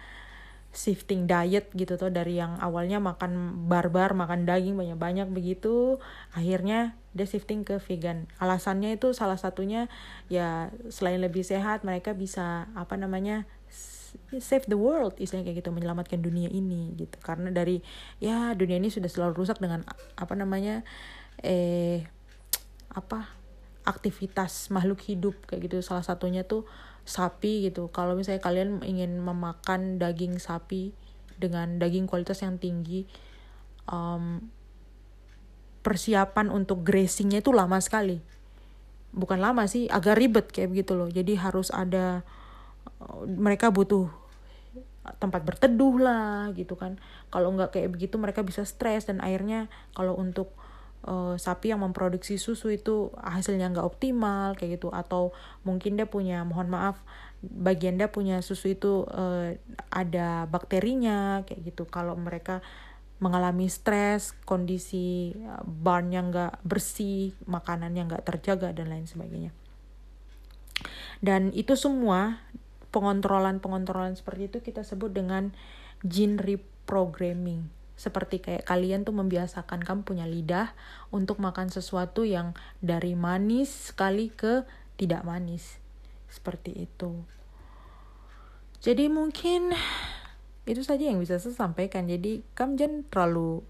shifting 0.75 1.31
diet 1.31 1.71
gitu 1.73 1.95
tuh 1.95 2.11
dari 2.11 2.37
yang 2.37 2.59
awalnya 2.59 2.99
makan 2.99 3.65
barbar 3.71 4.13
makan 4.13 4.45
daging 4.45 4.75
banyak-banyak 4.75 5.31
begitu 5.31 6.03
akhirnya 6.35 6.99
dia 7.15 7.31
shifting 7.31 7.63
ke 7.63 7.79
vegan. 7.79 8.27
Alasannya 8.43 8.99
itu 8.99 9.15
salah 9.15 9.39
satunya 9.39 9.87
ya 10.27 10.75
selain 10.91 11.23
lebih 11.23 11.47
sehat 11.47 11.87
mereka 11.87 12.11
bisa 12.13 12.67
apa 12.75 12.99
namanya 12.99 13.47
save 14.39 14.67
the 14.71 14.79
world 14.79 15.15
istilahnya 15.19 15.51
kayak 15.51 15.63
gitu 15.63 15.71
menyelamatkan 15.71 16.19
dunia 16.19 16.51
ini 16.51 16.95
gitu. 16.99 17.17
Karena 17.23 17.55
dari 17.55 17.79
ya 18.19 18.53
dunia 18.59 18.83
ini 18.83 18.91
sudah 18.91 19.07
selalu 19.07 19.47
rusak 19.47 19.63
dengan 19.63 19.87
apa 20.19 20.35
namanya 20.35 20.83
eh 21.43 22.03
apa 22.95 23.31
aktivitas 23.87 24.75
makhluk 24.75 25.03
hidup 25.07 25.39
kayak 25.47 25.71
gitu. 25.71 25.87
Salah 25.87 26.03
satunya 26.03 26.43
tuh 26.43 26.67
sapi 27.05 27.69
gitu. 27.69 27.93
Kalau 27.93 28.17
misalnya 28.17 28.41
kalian 28.41 28.81
ingin 28.85 29.21
memakan 29.21 30.01
daging 30.01 30.41
sapi 30.41 30.97
dengan 31.37 31.77
daging 31.77 32.09
kualitas 32.09 32.41
yang 32.41 32.57
tinggi 32.57 33.05
um, 33.89 34.49
persiapan 35.85 36.49
untuk 36.49 36.81
grazingnya 36.81 37.45
itu 37.45 37.53
lama 37.53 37.77
sekali. 37.79 38.25
Bukan 39.15 39.39
lama 39.39 39.69
sih 39.69 39.87
agak 39.87 40.17
ribet 40.19 40.47
kayak 40.51 40.73
begitu 40.73 40.97
loh. 40.97 41.07
Jadi 41.13 41.37
harus 41.37 41.69
ada 41.71 42.25
mereka 43.29 43.69
butuh 43.69 44.09
tempat 45.21 45.45
berteduh 45.45 46.01
lah 46.01 46.51
gitu 46.57 46.75
kan. 46.75 46.97
Kalau 47.29 47.53
nggak 47.53 47.77
kayak 47.77 47.93
begitu 47.93 48.17
mereka 48.17 48.41
bisa 48.41 48.65
stres 48.65 49.05
dan 49.05 49.21
akhirnya 49.21 49.69
kalau 49.93 50.17
untuk 50.17 50.57
uh, 51.05 51.37
sapi 51.37 51.71
yang 51.71 51.85
memproduksi 51.85 52.41
susu 52.41 52.73
itu 52.73 53.15
hasilnya 53.21 53.71
nggak 53.71 53.87
optimal 53.87 54.57
kayak 54.57 54.81
gitu. 54.81 54.89
Atau 54.91 55.37
mungkin 55.63 55.97
dia 56.01 56.09
punya 56.09 56.43
mohon 56.43 56.69
maaf 56.73 57.01
bagian 57.45 58.01
dia 58.01 58.09
punya 58.09 58.41
susu 58.41 58.73
itu 58.73 59.05
uh, 59.05 59.53
ada 59.93 60.49
bakterinya 60.49 61.45
kayak 61.45 61.73
gitu. 61.75 61.85
Kalau 61.87 62.17
mereka 62.17 62.65
mengalami 63.23 63.71
stres 63.71 64.35
kondisi 64.45 65.33
eh, 65.33 65.63
barnnya 65.65 66.21
nggak 66.29 66.53
bersih 66.67 67.33
makanannya 67.47 68.11
nggak 68.11 68.27
terjaga 68.27 68.75
dan 68.75 68.91
lain 68.91 69.07
sebagainya. 69.07 69.55
Dan 71.23 71.55
itu 71.55 71.79
semua 71.79 72.43
pengontrolan 72.91 73.63
pengontrolan 73.63 74.19
seperti 74.19 74.51
itu 74.51 74.59
kita 74.61 74.85
sebut 74.85 75.15
dengan 75.15 75.55
gene 76.05 76.37
reprogramming 76.37 77.67
seperti 77.95 78.43
kayak 78.43 78.67
kalian 78.67 79.07
tuh 79.07 79.15
membiasakan 79.15 79.87
kamu 79.87 80.03
punya 80.03 80.27
lidah 80.27 80.75
untuk 81.15 81.39
makan 81.39 81.71
sesuatu 81.71 82.27
yang 82.27 82.53
dari 82.83 83.15
manis 83.15 83.95
sekali 83.95 84.35
ke 84.35 84.67
tidak 84.99 85.23
manis. 85.23 85.79
Seperti 86.27 86.75
itu. 86.75 87.23
Jadi 88.83 89.09
mungkin 89.09 89.73
itu 90.67 90.83
saja 90.83 91.07
yang 91.07 91.23
bisa 91.23 91.39
saya 91.39 91.55
sampaikan. 91.55 92.11
Jadi 92.11 92.43
kamu 92.53 92.77
jangan 92.77 93.01
terlalu 93.09 93.63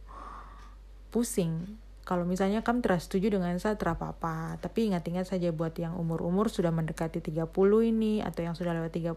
pusing. 1.12 1.79
Kalau 2.05 2.29
misalnya 2.29 2.61
kamu 2.61 2.85
tidak 2.85 3.01
setuju 3.01 3.39
dengan 3.39 3.57
saya 3.61 3.77
tidak 3.77 4.01
apa-apa. 4.01 4.61
Tapi 4.61 4.93
ingat-ingat 4.93 5.29
saja 5.29 5.53
buat 5.53 5.72
yang 5.77 5.97
umur-umur 5.97 6.53
sudah 6.53 6.72
mendekati 6.72 7.20
30 7.20 7.49
ini 7.85 8.20
atau 8.20 8.41
yang 8.45 8.57
sudah 8.57 8.77
lewat 8.77 8.93
30 8.93 9.14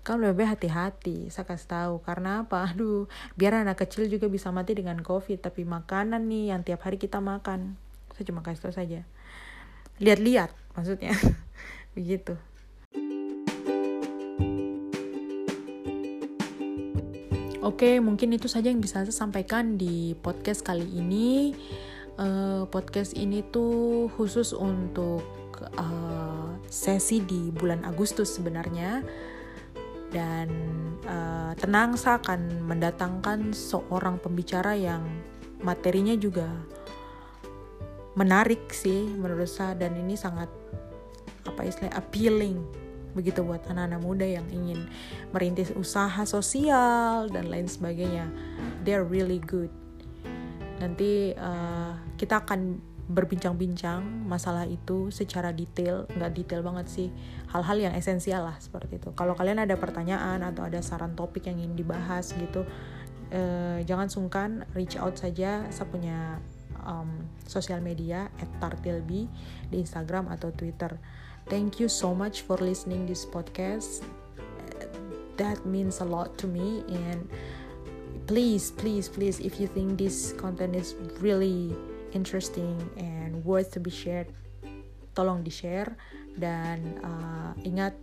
kamu 0.00 0.32
lebih 0.32 0.48
hati-hati 0.48 1.28
saya 1.28 1.44
kasih 1.44 1.68
tahu. 1.68 1.94
Karena 2.02 2.44
apa? 2.44 2.64
Aduh 2.72 3.06
biar 3.36 3.60
anak 3.60 3.84
kecil 3.84 4.08
juga 4.08 4.26
bisa 4.26 4.48
mati 4.50 4.72
dengan 4.76 5.00
covid 5.04 5.44
tapi 5.44 5.64
makanan 5.68 6.26
nih 6.26 6.54
yang 6.56 6.60
tiap 6.64 6.84
hari 6.84 6.96
kita 6.96 7.20
makan. 7.20 7.76
Saya 8.16 8.24
cuma 8.28 8.40
kasih 8.40 8.60
tahu 8.64 8.74
saja. 8.74 9.00
Lihat-lihat 10.00 10.50
maksudnya. 10.76 11.12
Begitu. 11.96 12.36
Oke, 17.60 18.00
mungkin 18.00 18.32
itu 18.32 18.48
saja 18.48 18.72
yang 18.72 18.80
bisa 18.80 19.04
saya 19.04 19.12
sampaikan 19.12 19.76
di 19.76 20.16
podcast 20.24 20.64
kali 20.64 20.88
ini. 20.96 21.52
Uh, 22.16 22.64
podcast 22.68 23.16
ini 23.16 23.44
tuh 23.44 24.08
khusus 24.16 24.56
untuk 24.56 25.24
uh, 25.76 26.56
sesi 26.68 27.20
di 27.20 27.52
bulan 27.52 27.84
Agustus 27.84 28.36
sebenarnya 28.36 29.04
dan 30.10 30.50
uh, 31.06 31.54
tenang 31.58 31.94
saya 31.94 32.18
akan 32.18 32.66
mendatangkan 32.66 33.54
seorang 33.54 34.18
pembicara 34.18 34.74
yang 34.74 35.06
materinya 35.62 36.14
juga 36.18 36.50
menarik 38.18 38.74
sih 38.74 39.06
menurut 39.06 39.46
saya 39.46 39.78
dan 39.78 39.94
ini 39.94 40.18
sangat 40.18 40.50
apa 41.46 41.62
istilah 41.64 41.94
appealing 41.94 42.58
begitu 43.10 43.42
buat 43.42 43.62
anak-anak 43.66 44.00
muda 44.02 44.26
yang 44.26 44.46
ingin 44.54 44.86
merintis 45.34 45.74
usaha 45.74 46.22
sosial 46.26 47.26
dan 47.30 47.50
lain 47.50 47.66
sebagainya. 47.66 48.30
They're 48.86 49.06
really 49.06 49.42
good. 49.42 49.70
Nanti 50.78 51.34
uh, 51.34 51.98
kita 52.14 52.46
akan 52.46 52.78
berbincang-bincang 53.10 54.30
masalah 54.30 54.62
itu 54.70 55.10
secara 55.10 55.50
detail. 55.50 56.06
Nggak 56.14 56.32
detail 56.38 56.62
banget 56.62 56.86
sih 56.86 57.08
hal-hal 57.50 57.90
yang 57.90 57.94
esensial 57.98 58.46
lah 58.46 58.56
seperti 58.62 59.02
itu. 59.02 59.10
Kalau 59.12 59.34
kalian 59.34 59.62
ada 59.66 59.74
pertanyaan 59.74 60.40
atau 60.46 60.62
ada 60.66 60.78
saran 60.80 61.18
topik 61.18 61.50
yang 61.50 61.58
ingin 61.58 61.74
dibahas 61.74 62.30
gitu 62.38 62.62
eh, 63.30 63.78
jangan 63.86 64.10
sungkan 64.10 64.66
reach 64.74 64.98
out 64.98 65.14
saja 65.18 65.66
saya 65.70 65.86
punya 65.86 66.18
um, 66.82 67.26
sosial 67.46 67.78
media 67.80 68.28
@tartilbi 68.58 69.30
di 69.70 69.76
Instagram 69.78 70.28
atau 70.30 70.50
Twitter. 70.54 70.98
Thank 71.50 71.82
you 71.82 71.90
so 71.90 72.14
much 72.14 72.46
for 72.46 72.58
listening 72.62 73.06
this 73.06 73.26
podcast. 73.26 74.06
That 75.40 75.64
means 75.64 76.04
a 76.04 76.06
lot 76.06 76.36
to 76.44 76.46
me 76.46 76.84
and 76.86 77.26
please 78.28 78.70
please 78.76 79.08
please 79.08 79.40
if 79.40 79.56
you 79.58 79.66
think 79.66 79.96
this 79.96 80.36
content 80.36 80.76
is 80.76 80.94
really 81.18 81.72
interesting 82.12 82.76
and 83.00 83.40
worth 83.42 83.72
to 83.72 83.80
be 83.80 83.90
shared 83.90 84.28
tolong 85.16 85.42
di 85.42 85.50
share 85.50 85.96
dan 86.40 86.96
uh, 87.04 87.52
ingat 87.62 87.94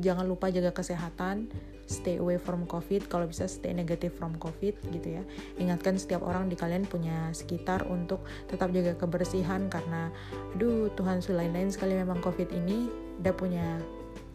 jangan 0.00 0.24
lupa 0.24 0.48
jaga 0.48 0.72
kesehatan 0.72 1.52
stay 1.84 2.16
away 2.16 2.40
from 2.40 2.64
covid. 2.64 3.04
Kalau 3.10 3.28
bisa 3.28 3.44
stay 3.44 3.76
negative 3.76 4.16
from 4.16 4.38
covid 4.40 4.78
gitu 4.94 5.20
ya. 5.20 5.22
Ingatkan 5.60 6.00
setiap 6.00 6.24
orang 6.24 6.48
di 6.48 6.56
kalian 6.56 6.88
punya 6.88 7.28
sekitar 7.36 7.84
untuk 7.90 8.24
tetap 8.48 8.72
jaga 8.72 8.96
kebersihan 8.96 9.68
karena 9.68 10.08
aduh 10.56 10.88
Tuhan 10.96 11.20
selain 11.20 11.52
lain 11.52 11.68
sekali 11.68 11.98
memang 11.98 12.24
covid 12.24 12.48
ini 12.54 12.88
udah 13.20 13.34
punya 13.36 13.66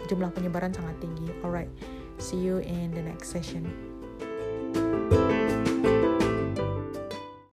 jumlah 0.05 0.29
penyebaran 0.35 0.75
sangat 0.75 0.99
tinggi. 1.01 1.31
Alright 1.41 1.71
see 2.17 2.37
you 2.37 2.57
in 2.59 2.91
the 2.91 3.01
next 3.01 3.29
session 3.29 3.69